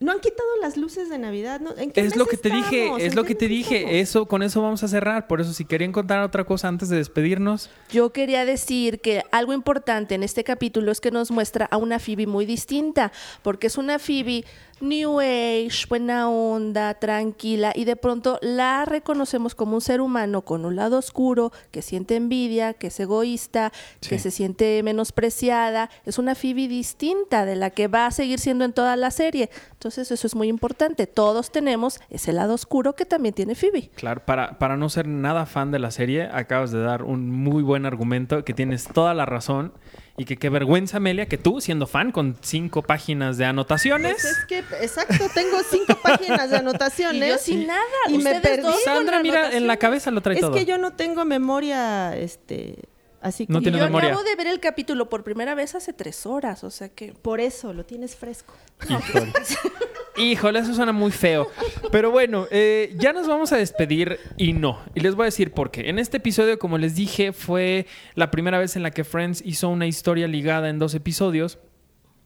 No 0.00 0.12
han 0.12 0.20
quitado 0.20 0.48
las 0.60 0.76
luces 0.76 1.08
de 1.08 1.18
Navidad. 1.18 1.60
¿no? 1.60 1.76
¿En 1.76 1.90
qué 1.90 2.00
Es 2.00 2.16
lo 2.16 2.26
que 2.26 2.36
te 2.36 2.50
dije, 2.50 2.90
es 2.98 3.04
¿En 3.04 3.14
lo 3.14 3.24
que 3.24 3.34
te 3.34 3.48
dije. 3.48 3.76
estamos? 3.76 3.94
Eso, 3.96 4.26
con 4.26 4.42
eso 4.42 4.62
vamos 4.62 4.82
a 4.82 4.88
cerrar. 4.88 5.26
Por 5.26 5.40
eso, 5.42 5.52
si 5.52 5.64
querían 5.64 5.92
contar 5.92 6.22
otra 6.22 6.44
cosa 6.44 6.68
antes 6.68 6.88
de 6.88 6.96
despedirnos, 6.96 7.70
Yo 7.90 8.12
quería 8.12 8.44
decir 8.44 9.00
que 9.00 9.22
algo 9.30 9.52
importante 9.52 10.14
en 10.14 10.22
este 10.22 10.42
capítulo 10.42 10.90
es 10.90 11.00
que 11.00 11.10
nos 11.10 11.30
muestra 11.30 11.66
a 11.66 11.76
una 11.76 11.98
Phoebe 11.98 12.26
muy 12.26 12.44
distinta, 12.46 13.12
porque 13.42 13.66
es 13.66 13.78
una 13.78 13.98
Phoebe 13.98 14.44
New 14.80 15.20
Age, 15.20 15.86
buena 15.88 16.28
onda, 16.28 16.94
tranquila, 16.94 17.72
y 17.74 17.84
de 17.84 17.96
pronto 17.96 18.38
la 18.42 18.84
reconocemos 18.84 19.54
como 19.54 19.74
un 19.74 19.80
ser 19.80 20.00
humano 20.00 20.42
con 20.42 20.64
un 20.64 20.76
lado 20.76 20.98
oscuro, 20.98 21.52
que 21.70 21.82
siente 21.82 22.16
envidia, 22.16 22.74
que 22.74 22.88
es 22.88 23.00
egoísta, 23.00 23.72
que 24.00 24.18
se 24.18 24.30
siente 24.30 24.82
menospreciada. 24.82 25.90
Es 26.04 26.18
una 26.18 26.34
Phoebe 26.34 26.68
distinta 26.68 27.44
de 27.44 27.56
la 27.56 27.70
que 27.70 27.88
va 27.88 28.06
a 28.06 28.10
seguir 28.10 28.38
siendo 28.38 28.64
en 28.64 28.72
toda 28.72 28.96
la 28.96 29.10
serie. 29.10 29.50
Entonces 29.72 30.10
eso 30.10 30.26
es 30.26 30.34
muy 30.34 30.48
importante. 30.48 31.06
Todos 31.06 31.50
tenemos 31.50 32.00
ese 32.10 32.32
lado 32.32 32.54
oscuro 32.54 32.94
que 32.94 33.06
también 33.06 33.34
tiene 33.34 33.54
Phoebe. 33.54 33.90
claro, 33.94 34.24
para, 34.24 34.58
para 34.58 34.76
no 34.76 34.88
ser 34.88 35.06
nada 35.06 35.46
fan 35.46 35.70
de 35.70 35.78
la 35.78 35.90
serie, 35.90 36.28
acabas 36.32 36.70
de 36.72 36.80
dar 36.80 37.02
un 37.02 37.30
muy 37.30 37.62
buen 37.62 37.86
argumento, 37.86 38.44
que 38.44 38.54
tienes 38.54 38.88
toda 38.88 39.14
la 39.14 39.26
razón. 39.26 39.72
Y 40.16 40.26
que 40.26 40.36
qué 40.36 40.48
vergüenza, 40.48 40.98
Amelia, 40.98 41.26
que 41.26 41.38
tú, 41.38 41.60
siendo 41.60 41.88
fan 41.88 42.12
con 42.12 42.36
cinco 42.40 42.82
páginas 42.82 43.36
de 43.36 43.46
anotaciones. 43.46 44.12
Pues 44.12 44.24
es 44.24 44.44
que, 44.46 44.58
exacto, 44.80 45.26
tengo 45.34 45.58
cinco 45.68 45.98
páginas 46.00 46.50
de 46.50 46.56
anotaciones. 46.58 47.22
Y 47.26 47.30
yo 47.30 47.38
sin 47.38 47.66
nada. 47.66 47.82
Y 48.08 48.18
me 48.18 48.34
Ustedes 48.36 48.60
perdí. 48.60 48.72
Sandra, 48.84 49.20
mira, 49.22 49.56
en 49.56 49.66
la 49.66 49.76
cabeza 49.76 50.12
lo 50.12 50.20
trae 50.20 50.36
Es 50.36 50.42
todo. 50.42 50.52
que 50.52 50.64
yo 50.66 50.78
no 50.78 50.92
tengo 50.92 51.24
memoria, 51.24 52.16
este, 52.16 52.76
Así 53.20 53.46
que 53.46 53.52
No 53.54 53.60
Y 53.60 53.64
yo 53.64 53.72
memoria. 53.72 54.10
acabo 54.10 54.22
de 54.22 54.36
ver 54.36 54.46
el 54.48 54.60
capítulo 54.60 55.08
por 55.08 55.24
primera 55.24 55.54
vez 55.54 55.74
hace 55.74 55.92
tres 55.94 56.26
horas, 56.26 56.62
o 56.62 56.70
sea 56.70 56.90
que... 56.90 57.12
por 57.14 57.40
eso 57.40 57.72
lo 57.72 57.84
tienes 57.84 58.14
fresco. 58.14 58.54
Híjole. 58.88 59.32
Híjole, 60.16 60.60
eso 60.60 60.74
suena 60.74 60.92
muy 60.92 61.10
feo. 61.10 61.50
Pero 61.90 62.10
bueno, 62.10 62.46
eh, 62.50 62.94
ya 62.98 63.12
nos 63.12 63.26
vamos 63.26 63.52
a 63.52 63.56
despedir 63.56 64.18
y 64.36 64.52
no. 64.52 64.78
Y 64.94 65.00
les 65.00 65.14
voy 65.14 65.24
a 65.24 65.26
decir 65.26 65.50
por 65.50 65.70
qué. 65.70 65.88
En 65.88 65.98
este 65.98 66.18
episodio, 66.18 66.58
como 66.58 66.78
les 66.78 66.94
dije, 66.94 67.32
fue 67.32 67.86
la 68.14 68.30
primera 68.30 68.58
vez 68.58 68.76
en 68.76 68.82
la 68.82 68.90
que 68.92 69.04
Friends 69.04 69.42
hizo 69.44 69.68
una 69.68 69.86
historia 69.86 70.28
ligada 70.28 70.68
en 70.68 70.78
dos 70.78 70.94
episodios. 70.94 71.58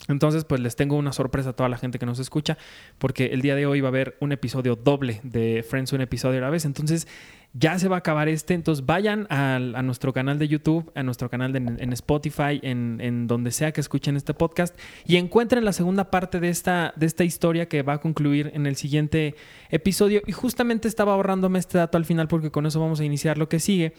Entonces, 0.09 0.45
pues 0.45 0.61
les 0.61 0.75
tengo 0.75 0.97
una 0.97 1.13
sorpresa 1.13 1.51
a 1.51 1.53
toda 1.53 1.69
la 1.69 1.77
gente 1.77 1.99
que 1.99 2.07
nos 2.07 2.19
escucha, 2.19 2.59
porque 2.99 3.27
el 3.27 3.43
día 3.43 3.55
de 3.55 3.67
hoy 3.67 3.81
va 3.81 3.89
a 3.89 3.91
haber 3.91 4.17
un 4.21 4.33
episodio 4.33 4.75
doble 4.75 5.21
de 5.23 5.65
Friends, 5.69 5.93
un 5.93 6.01
episodio 6.01 6.39
a 6.39 6.43
la 6.43 6.51
vez. 6.51 6.65
Entonces, 6.65 7.07
ya 7.55 7.79
se 7.79 7.89
va 7.89 7.97
a 7.97 7.99
acabar 8.01 8.29
este. 8.29 8.55
Entonces, 8.55 8.85
vayan 8.85 9.27
a, 9.31 9.59
nuestro 9.83 10.13
canal 10.13 10.39
de 10.39 10.49
YouTube, 10.49 10.91
a 10.95 11.03
nuestro 11.03 11.31
canal 11.31 11.53
de- 11.53 11.59
en 11.59 11.93
Spotify, 11.93 12.61
en, 12.63 13.01
en 13.01 13.27
donde 13.27 13.51
sea 13.51 13.73
que 13.73 13.81
escuchen 13.81 14.17
este 14.17 14.35
podcast, 14.35 14.79
y 15.07 15.17
encuentren 15.17 15.65
la 15.65 15.73
segunda 15.73 16.11
parte 16.11 16.41
de 16.41 16.49
esta, 16.51 16.93
de 16.97 17.07
esta 17.07 17.25
historia 17.25 17.67
que 17.69 17.83
va 17.83 17.95
a 17.95 18.01
concluir 18.01 18.51
en 18.55 18.67
el 18.67 18.77
siguiente 18.77 19.35
episodio. 19.71 20.23
Y 20.27 20.33
justamente 20.33 20.89
estaba 20.89 21.15
ahorrándome 21.15 21.59
este 21.59 21.79
dato 21.79 21.97
al 21.97 22.05
final, 22.05 22.29
porque 22.29 22.51
con 22.51 22.67
eso 22.67 22.81
vamos 22.81 23.01
a 23.01 23.05
iniciar 23.05 23.39
lo 23.39 23.49
que 23.49 23.61
sigue 23.61 23.95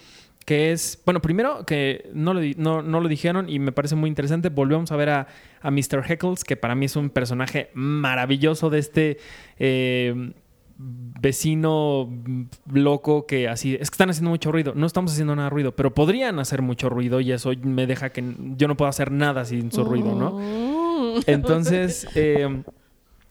que 0.49 0.71
es, 0.71 0.99
bueno, 1.05 1.21
primero 1.21 1.63
que 1.63 2.09
no 2.11 2.33
lo, 2.33 2.41
no, 2.57 2.81
no 2.81 3.01
lo 3.01 3.07
dijeron 3.07 3.47
y 3.47 3.59
me 3.59 3.71
parece 3.71 3.93
muy 3.93 4.09
interesante, 4.09 4.49
volvemos 4.49 4.91
a 4.91 4.95
ver 4.95 5.11
a, 5.11 5.27
a 5.61 5.69
Mr. 5.69 6.03
Heckles, 6.09 6.43
que 6.43 6.55
para 6.55 6.73
mí 6.73 6.87
es 6.87 6.95
un 6.95 7.11
personaje 7.11 7.69
maravilloso 7.75 8.71
de 8.71 8.79
este 8.79 9.17
eh, 9.59 10.33
vecino 10.75 12.09
loco 12.65 13.27
que 13.27 13.47
así, 13.47 13.75
es 13.75 13.91
que 13.91 13.93
están 13.93 14.09
haciendo 14.09 14.31
mucho 14.31 14.51
ruido, 14.51 14.73
no 14.75 14.87
estamos 14.87 15.11
haciendo 15.11 15.35
nada 15.35 15.49
de 15.49 15.51
ruido, 15.51 15.75
pero 15.75 15.93
podrían 15.93 16.39
hacer 16.39 16.63
mucho 16.63 16.89
ruido 16.89 17.21
y 17.21 17.31
eso 17.31 17.51
me 17.61 17.85
deja 17.85 18.09
que 18.09 18.23
yo 18.57 18.67
no 18.67 18.75
puedo 18.75 18.89
hacer 18.89 19.11
nada 19.11 19.45
sin 19.45 19.71
su 19.71 19.83
ruido, 19.83 20.15
¿no? 20.15 20.39
Mm. 20.39 21.19
Entonces, 21.27 22.07
eh, 22.15 22.63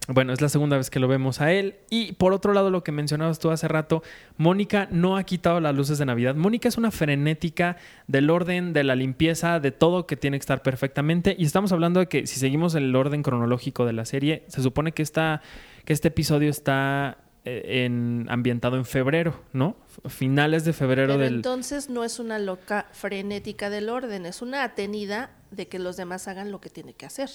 bueno, 0.09 0.33
es 0.33 0.41
la 0.41 0.49
segunda 0.49 0.79
vez 0.79 0.89
que 0.89 1.01
lo 1.01 1.07
vemos 1.07 1.43
a 1.43 1.53
él. 1.53 1.77
Y 1.91 2.13
por 2.13 2.33
otro 2.33 2.55
lado, 2.55 2.71
lo 2.71 2.83
que 2.83 2.93
mencionabas 2.93 3.39
tú 3.39 3.51
hace 3.51 3.69
rato, 3.69 4.03
Mónica 4.39 4.89
no 4.91 5.19
ha 5.19 5.25
quitado 5.25 5.61
las 5.61 5.75
luces 5.75 5.99
de 5.99 6.07
Navidad. 6.07 6.35
Mónica 6.35 6.67
es 6.67 6.79
una 6.79 6.91
frenética 6.91 7.77
del 8.07 8.31
orden, 8.31 8.73
de 8.73 8.85
la 8.85 8.97
limpieza, 8.97 9.61
de 9.61 9.71
todo 9.71 10.07
que 10.07 10.17
tiene 10.17 10.39
que 10.39 10.43
estar 10.43 10.63
perfectamente. 10.63 11.37
Y 11.39 11.45
estamos 11.45 11.73
hablando 11.73 12.01
de 12.01 12.07
que 12.07 12.27
si 12.27 12.41
seguimos 12.41 12.75
el 12.75 12.97
orden 12.97 13.23
cronológico 13.23 13.85
de 13.85 13.93
la 13.93 14.07
serie, 14.07 14.45
se 14.49 14.63
supone 14.63 14.93
que, 14.93 15.03
esta, 15.03 15.43
que 15.85 15.93
este 15.93 16.09
episodio 16.09 16.49
está 16.49 17.19
eh, 17.45 17.85
en, 17.85 18.27
ambientado 18.31 18.77
en 18.77 18.87
febrero, 18.87 19.39
¿no? 19.53 19.77
Finales 20.09 20.65
de 20.65 20.73
febrero 20.73 21.15
Pero 21.15 21.25
del... 21.25 21.35
entonces 21.37 21.91
no 21.91 22.03
es 22.03 22.19
una 22.19 22.39
loca 22.39 22.87
frenética 22.93 23.69
del 23.69 23.91
orden, 23.91 24.25
es 24.25 24.41
una 24.41 24.65
atenida 24.65 25.33
de 25.51 25.69
que 25.69 25.79
los 25.79 25.99
demás 25.99 26.29
hagan 26.29 26.51
lo 26.51 26.63
que 26.63 26.71
tiene 26.71 26.95
que 26.95 27.05
hacer. 27.05 27.29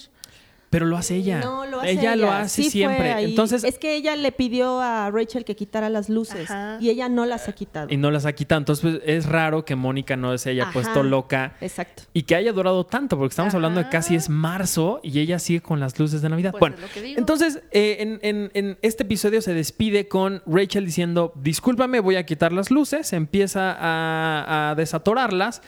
Pero 0.73 0.85
lo 0.87 0.97
hace 0.97 1.15
ella. 1.15 1.39
No, 1.39 1.65
lo 1.65 1.79
hace 1.79 1.91
ella. 1.91 2.15
lo 2.17 2.29
hace 2.31 2.63
Sí 2.63 2.63
fue 2.63 2.71
siempre. 2.71 3.13
ahí. 3.13 3.25
Entonces, 3.25 3.63
es 3.63 3.77
que 3.79 3.95
ella 3.95 4.15
le 4.15 4.31
pidió 4.33 4.81
a 4.81 5.09
Rachel 5.11 5.45
que 5.45 5.55
quitara 5.55 5.87
las 5.89 6.09
luces 6.09 6.49
Ajá. 6.51 6.77
y 6.81 6.89
ella 6.89 7.07
no 7.07 7.25
las 7.25 7.47
ha 7.47 7.53
quitado. 7.53 7.87
y 7.89 7.97
no 7.97 8.11
las 8.11 8.25
ha 8.25 8.33
quitado. 8.33 8.59
Entonces, 8.59 8.81
pues, 8.83 9.01
es 9.05 9.25
raro 9.27 9.63
que 9.63 9.75
Mónica 9.75 10.17
no 10.17 10.37
se 10.37 10.49
haya 10.49 10.63
Ajá. 10.63 10.73
puesto 10.73 11.03
loca 11.03 11.55
Exacto. 11.61 12.03
y 12.13 12.23
que 12.23 12.35
haya 12.35 12.51
durado 12.51 12.85
tanto, 12.85 13.17
porque 13.17 13.31
estamos 13.31 13.53
hablando 13.53 13.79
de 13.81 13.87
casi 13.89 14.15
es 14.15 14.27
marzo 14.29 14.99
y 15.03 15.19
ella 15.19 15.39
sigue 15.39 15.61
con 15.61 15.79
las 15.79 15.97
luces 15.99 16.21
de 16.21 16.29
Navidad. 16.29 16.51
Pues 16.51 16.59
bueno, 16.59 16.75
es 16.75 16.81
lo 16.81 16.89
que 16.89 17.01
digo. 17.01 17.19
entonces 17.19 17.61
eh, 17.71 17.97
en, 17.99 18.19
en- 18.23 18.51
en 18.55 18.77
este 18.81 19.03
episodio 19.03 19.41
se 19.41 19.53
despide 19.53 20.07
con 20.07 20.41
Rachel 20.47 20.85
diciendo, 20.85 21.31
discúlpame, 21.35 21.99
voy 21.99 22.15
a 22.15 22.25
quitar 22.25 22.51
las 22.51 22.71
luces, 22.71 23.13
empieza 23.13 23.71
a, 23.79 24.71
a 24.71 24.75
desatorarlas. 24.75 25.61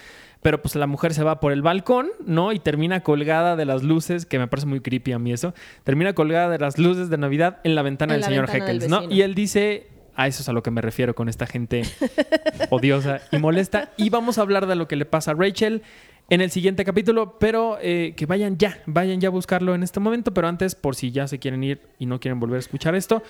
Pero 0.45 0.61
pues 0.61 0.75
la 0.75 0.85
mujer 0.85 1.15
se 1.15 1.23
va 1.23 1.39
por 1.39 1.51
el 1.51 1.63
balcón, 1.63 2.11
¿no? 2.23 2.51
Y 2.51 2.59
termina 2.59 2.99
colgada 2.99 3.55
de 3.55 3.65
las 3.65 3.81
luces, 3.81 4.27
que 4.27 4.37
me 4.37 4.47
parece 4.47 4.67
muy 4.67 4.79
creepy 4.79 5.11
a 5.11 5.17
mí 5.17 5.33
eso. 5.33 5.55
Termina 5.83 6.13
colgada 6.13 6.49
de 6.49 6.59
las 6.59 6.77
luces 6.77 7.09
de 7.09 7.17
Navidad 7.17 7.57
en 7.63 7.73
la 7.73 7.81
ventana 7.81 8.13
En 8.13 8.17
del 8.17 8.21
la 8.21 8.27
señor 8.27 8.45
ventana 8.45 8.65
del 8.65 8.75
Heckles, 8.83 8.89
¿no? 8.91 9.11
Y 9.11 9.23
él 9.23 9.33
dice, 9.33 9.87
a 10.15 10.27
eso 10.27 10.43
es 10.43 10.49
a 10.49 10.53
lo 10.53 10.61
que 10.61 10.69
me 10.69 10.81
refiero 10.81 11.15
con 11.15 11.29
esta 11.29 11.47
gente 11.47 11.81
odiosa 12.69 13.21
y 13.31 13.39
molesta. 13.39 13.89
Y 13.97 14.11
vamos 14.11 14.37
a 14.37 14.41
hablar 14.41 14.67
de 14.67 14.75
lo 14.75 14.87
que 14.87 14.95
le 14.95 15.05
pasa 15.05 15.31
a 15.31 15.33
Rachel 15.33 15.81
en 16.29 16.41
el 16.41 16.51
siguiente 16.51 16.85
capítulo, 16.85 17.39
pero 17.39 17.79
eh, 17.81 18.13
que 18.15 18.27
vayan 18.27 18.59
ya, 18.59 18.77
vayan 18.85 19.19
ya 19.19 19.29
a 19.29 19.31
buscarlo 19.31 19.73
en 19.73 19.81
este 19.81 19.99
momento. 19.99 20.31
Pero 20.31 20.47
antes, 20.47 20.75
por 20.75 20.93
si 20.93 21.09
ya 21.09 21.27
se 21.27 21.39
quieren 21.39 21.63
ir 21.63 21.81
y 21.97 22.05
no 22.05 22.19
quieren 22.19 22.39
volver 22.39 22.57
a 22.57 22.59
escuchar 22.59 22.93
esto, 22.93 23.23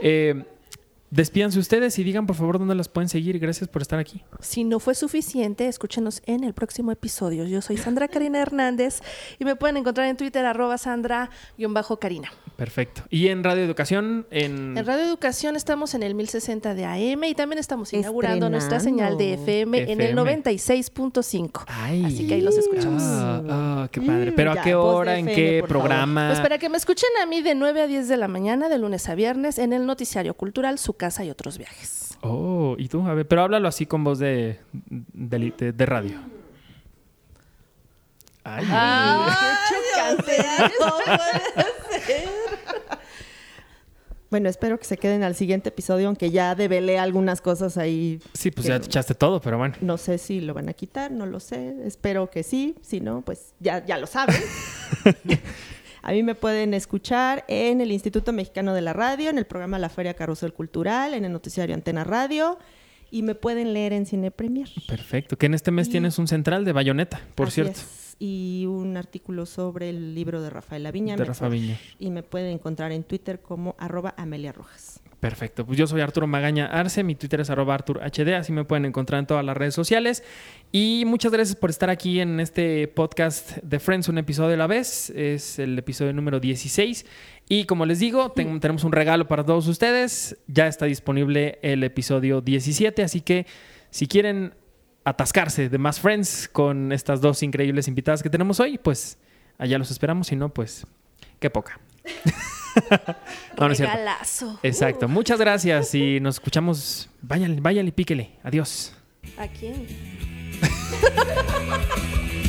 eh, 0.00 0.42
despídanse 1.12 1.58
ustedes 1.58 1.98
y 1.98 2.04
digan 2.04 2.26
por 2.26 2.34
favor 2.34 2.58
dónde 2.58 2.74
las 2.74 2.88
pueden 2.88 3.08
seguir. 3.08 3.38
Gracias 3.38 3.68
por 3.68 3.82
estar 3.82 3.98
aquí. 3.98 4.22
Si 4.40 4.64
no 4.64 4.80
fue 4.80 4.94
suficiente, 4.94 5.68
escúchenos 5.68 6.22
en 6.26 6.42
el 6.42 6.54
próximo 6.54 6.90
episodio. 6.90 7.44
Yo 7.44 7.60
soy 7.60 7.76
Sandra 7.76 8.08
Karina 8.08 8.40
Hernández 8.40 9.00
y 9.38 9.44
me 9.44 9.54
pueden 9.54 9.76
encontrar 9.76 10.08
en 10.08 10.16
Twitter 10.16 10.44
arroba 10.46 10.78
Sandra-Karina. 10.78 12.32
Perfecto. 12.56 13.02
Y 13.10 13.28
en 13.28 13.44
Radio 13.44 13.62
Educación, 13.62 14.26
en... 14.30 14.76
En 14.78 14.86
Radio 14.86 15.04
Educación 15.04 15.56
estamos 15.56 15.94
en 15.94 16.02
el 16.02 16.14
1060 16.14 16.74
de 16.74 16.84
AM 16.84 17.24
y 17.24 17.34
también 17.34 17.58
estamos 17.58 17.92
inaugurando 17.92 18.48
nuestra 18.48 18.80
señal 18.80 19.18
de 19.18 19.34
FM, 19.34 19.92
en 19.92 20.00
el 20.00 20.10
FM. 20.18 20.36
96.5. 20.36 21.64
Ay. 21.66 22.04
Así 22.04 22.26
que 22.26 22.34
ahí 22.34 22.40
los 22.40 22.56
escuchamos. 22.56 23.02
Ah, 23.04 23.42
ah, 23.48 23.88
qué 23.90 24.00
padre. 24.00 24.30
Mm, 24.30 24.34
Pero 24.34 24.52
¿a 24.52 24.62
qué 24.62 24.74
hora? 24.74 25.18
¿En 25.18 25.26
qué 25.26 25.58
favor. 25.60 25.68
programa? 25.68 26.28
Pues 26.28 26.40
para 26.40 26.58
que 26.58 26.68
me 26.68 26.76
escuchen 26.76 27.10
a 27.22 27.26
mí 27.26 27.42
de 27.42 27.54
9 27.54 27.82
a 27.82 27.86
10 27.86 28.08
de 28.08 28.16
la 28.16 28.28
mañana, 28.28 28.68
de 28.68 28.78
lunes 28.78 29.08
a 29.08 29.14
viernes, 29.14 29.58
en 29.58 29.72
el 29.72 29.86
Noticiario 29.86 30.34
Cultural, 30.34 30.78
Su 30.78 30.94
Casa 31.02 31.24
y 31.24 31.30
otros 31.30 31.58
viajes. 31.58 32.16
Oh, 32.20 32.76
y 32.78 32.86
tú, 32.86 33.04
a 33.08 33.14
ver, 33.14 33.26
pero 33.26 33.42
háblalo 33.42 33.66
así 33.66 33.86
con 33.86 34.04
voz 34.04 34.20
de, 34.20 34.60
de, 34.72 35.52
de- 35.58 35.72
de 35.72 35.86
radio. 35.86 36.20
Ay. 38.44 38.64
Bueno, 44.30 44.48
espero 44.48 44.78
que 44.78 44.84
se 44.86 44.96
queden 44.96 45.24
al 45.24 45.34
siguiente 45.34 45.68
episodio, 45.68 46.06
aunque 46.06 46.30
ya 46.30 46.54
develé 46.54 46.98
algunas 46.98 47.42
cosas 47.42 47.76
ahí. 47.76 48.18
Sí, 48.32 48.50
pues 48.50 48.66
ya 48.66 48.80
te 48.80 48.86
echaste 48.86 49.14
todo, 49.14 49.42
pero 49.42 49.58
bueno. 49.58 49.74
No 49.82 49.98
sé 49.98 50.16
si 50.16 50.40
lo 50.40 50.54
van 50.54 50.70
a 50.70 50.72
quitar, 50.72 51.10
no 51.10 51.26
lo 51.26 51.38
sé. 51.38 51.74
Espero 51.84 52.30
que 52.30 52.42
sí. 52.42 52.74
Si 52.80 53.00
no, 53.00 53.20
pues 53.20 53.52
ya, 53.60 53.84
ya 53.84 53.98
lo 53.98 54.06
saben. 54.06 54.40
a 56.02 56.12
mí 56.12 56.22
me 56.22 56.34
pueden 56.34 56.74
escuchar 56.74 57.44
en 57.48 57.80
el 57.80 57.92
Instituto 57.92 58.32
Mexicano 58.32 58.74
de 58.74 58.80
la 58.82 58.92
Radio, 58.92 59.30
en 59.30 59.38
el 59.38 59.44
programa 59.46 59.78
La 59.78 59.88
Feria 59.88 60.14
Carrusel 60.14 60.52
Cultural, 60.52 61.14
en 61.14 61.24
el 61.24 61.32
noticiario 61.32 61.74
Antena 61.74 62.04
Radio. 62.04 62.58
Y 63.10 63.22
me 63.22 63.34
pueden 63.34 63.74
leer 63.74 63.92
en 63.92 64.06
Cine 64.06 64.30
Premier. 64.30 64.68
Perfecto. 64.88 65.36
Que 65.36 65.44
en 65.46 65.54
este 65.54 65.70
mes 65.70 65.88
Y- 65.88 65.90
tienes 65.92 66.18
un 66.18 66.26
central 66.28 66.64
de 66.64 66.72
bayoneta, 66.72 67.20
por 67.34 67.48
Así 67.48 67.56
cierto. 67.56 67.72
es. 67.80 68.16
Y 68.18 68.64
un 68.68 68.96
artículo 68.96 69.44
sobre 69.46 69.90
el 69.90 70.14
libro 70.14 70.40
de 70.40 70.48
Rafael 70.48 70.82
Laviña. 70.84 71.16
De. 71.16 71.24
Rafa 71.24 71.48
Viña. 71.48 71.78
Y 71.98 72.10
me 72.10 72.22
pueden 72.22 72.52
encontrar 72.52 72.90
en 72.92 73.02
Twitter 73.04 73.40
como 73.40 73.74
arroba 73.78 74.14
Amelia 74.16 74.52
Rojas. 74.52 74.91
Perfecto. 75.22 75.64
Pues 75.64 75.78
yo 75.78 75.86
soy 75.86 76.00
Arturo 76.00 76.26
Magaña 76.26 76.66
Arce, 76.66 77.04
mi 77.04 77.14
Twitter 77.14 77.40
es 77.42 77.48
arroba 77.48 77.74
ArturHD, 77.74 78.34
así 78.34 78.50
me 78.50 78.64
pueden 78.64 78.86
encontrar 78.86 79.20
en 79.20 79.26
todas 79.26 79.44
las 79.44 79.56
redes 79.56 79.72
sociales. 79.72 80.24
Y 80.72 81.04
muchas 81.06 81.30
gracias 81.30 81.54
por 81.54 81.70
estar 81.70 81.90
aquí 81.90 82.18
en 82.18 82.40
este 82.40 82.88
podcast 82.88 83.58
de 83.58 83.78
Friends, 83.78 84.08
un 84.08 84.18
episodio 84.18 84.54
a 84.54 84.56
la 84.56 84.66
vez. 84.66 85.10
Es 85.10 85.60
el 85.60 85.78
episodio 85.78 86.12
número 86.12 86.40
16. 86.40 87.06
Y 87.48 87.66
como 87.66 87.86
les 87.86 88.00
digo, 88.00 88.32
ten- 88.32 88.58
tenemos 88.58 88.82
un 88.82 88.90
regalo 88.90 89.28
para 89.28 89.44
todos 89.46 89.68
ustedes. 89.68 90.38
Ya 90.48 90.66
está 90.66 90.86
disponible 90.86 91.60
el 91.62 91.84
episodio 91.84 92.40
17, 92.40 93.04
así 93.04 93.20
que 93.20 93.46
si 93.90 94.08
quieren 94.08 94.54
atascarse 95.04 95.68
de 95.68 95.78
más 95.78 96.00
Friends 96.00 96.48
con 96.52 96.90
estas 96.90 97.20
dos 97.20 97.44
increíbles 97.44 97.86
invitadas 97.86 98.24
que 98.24 98.28
tenemos 98.30 98.58
hoy, 98.58 98.76
pues 98.76 99.18
allá 99.56 99.78
los 99.78 99.92
esperamos. 99.92 100.26
Si 100.26 100.34
no, 100.34 100.48
pues 100.48 100.84
qué 101.38 101.48
poca. 101.48 101.78
no, 103.58 103.66
no 103.66 103.72
es 103.72 103.78
cierto. 103.78 103.94
Regalazo. 103.94 104.58
Exacto. 104.62 105.08
Muchas 105.08 105.38
gracias 105.38 105.94
y 105.94 106.20
nos 106.20 106.36
escuchamos. 106.36 107.08
Váyanle, 107.20 107.60
váyanle, 107.60 107.92
píquele. 107.92 108.38
Adiós. 108.42 108.94
¿A 109.36 109.46
quién? 109.48 109.86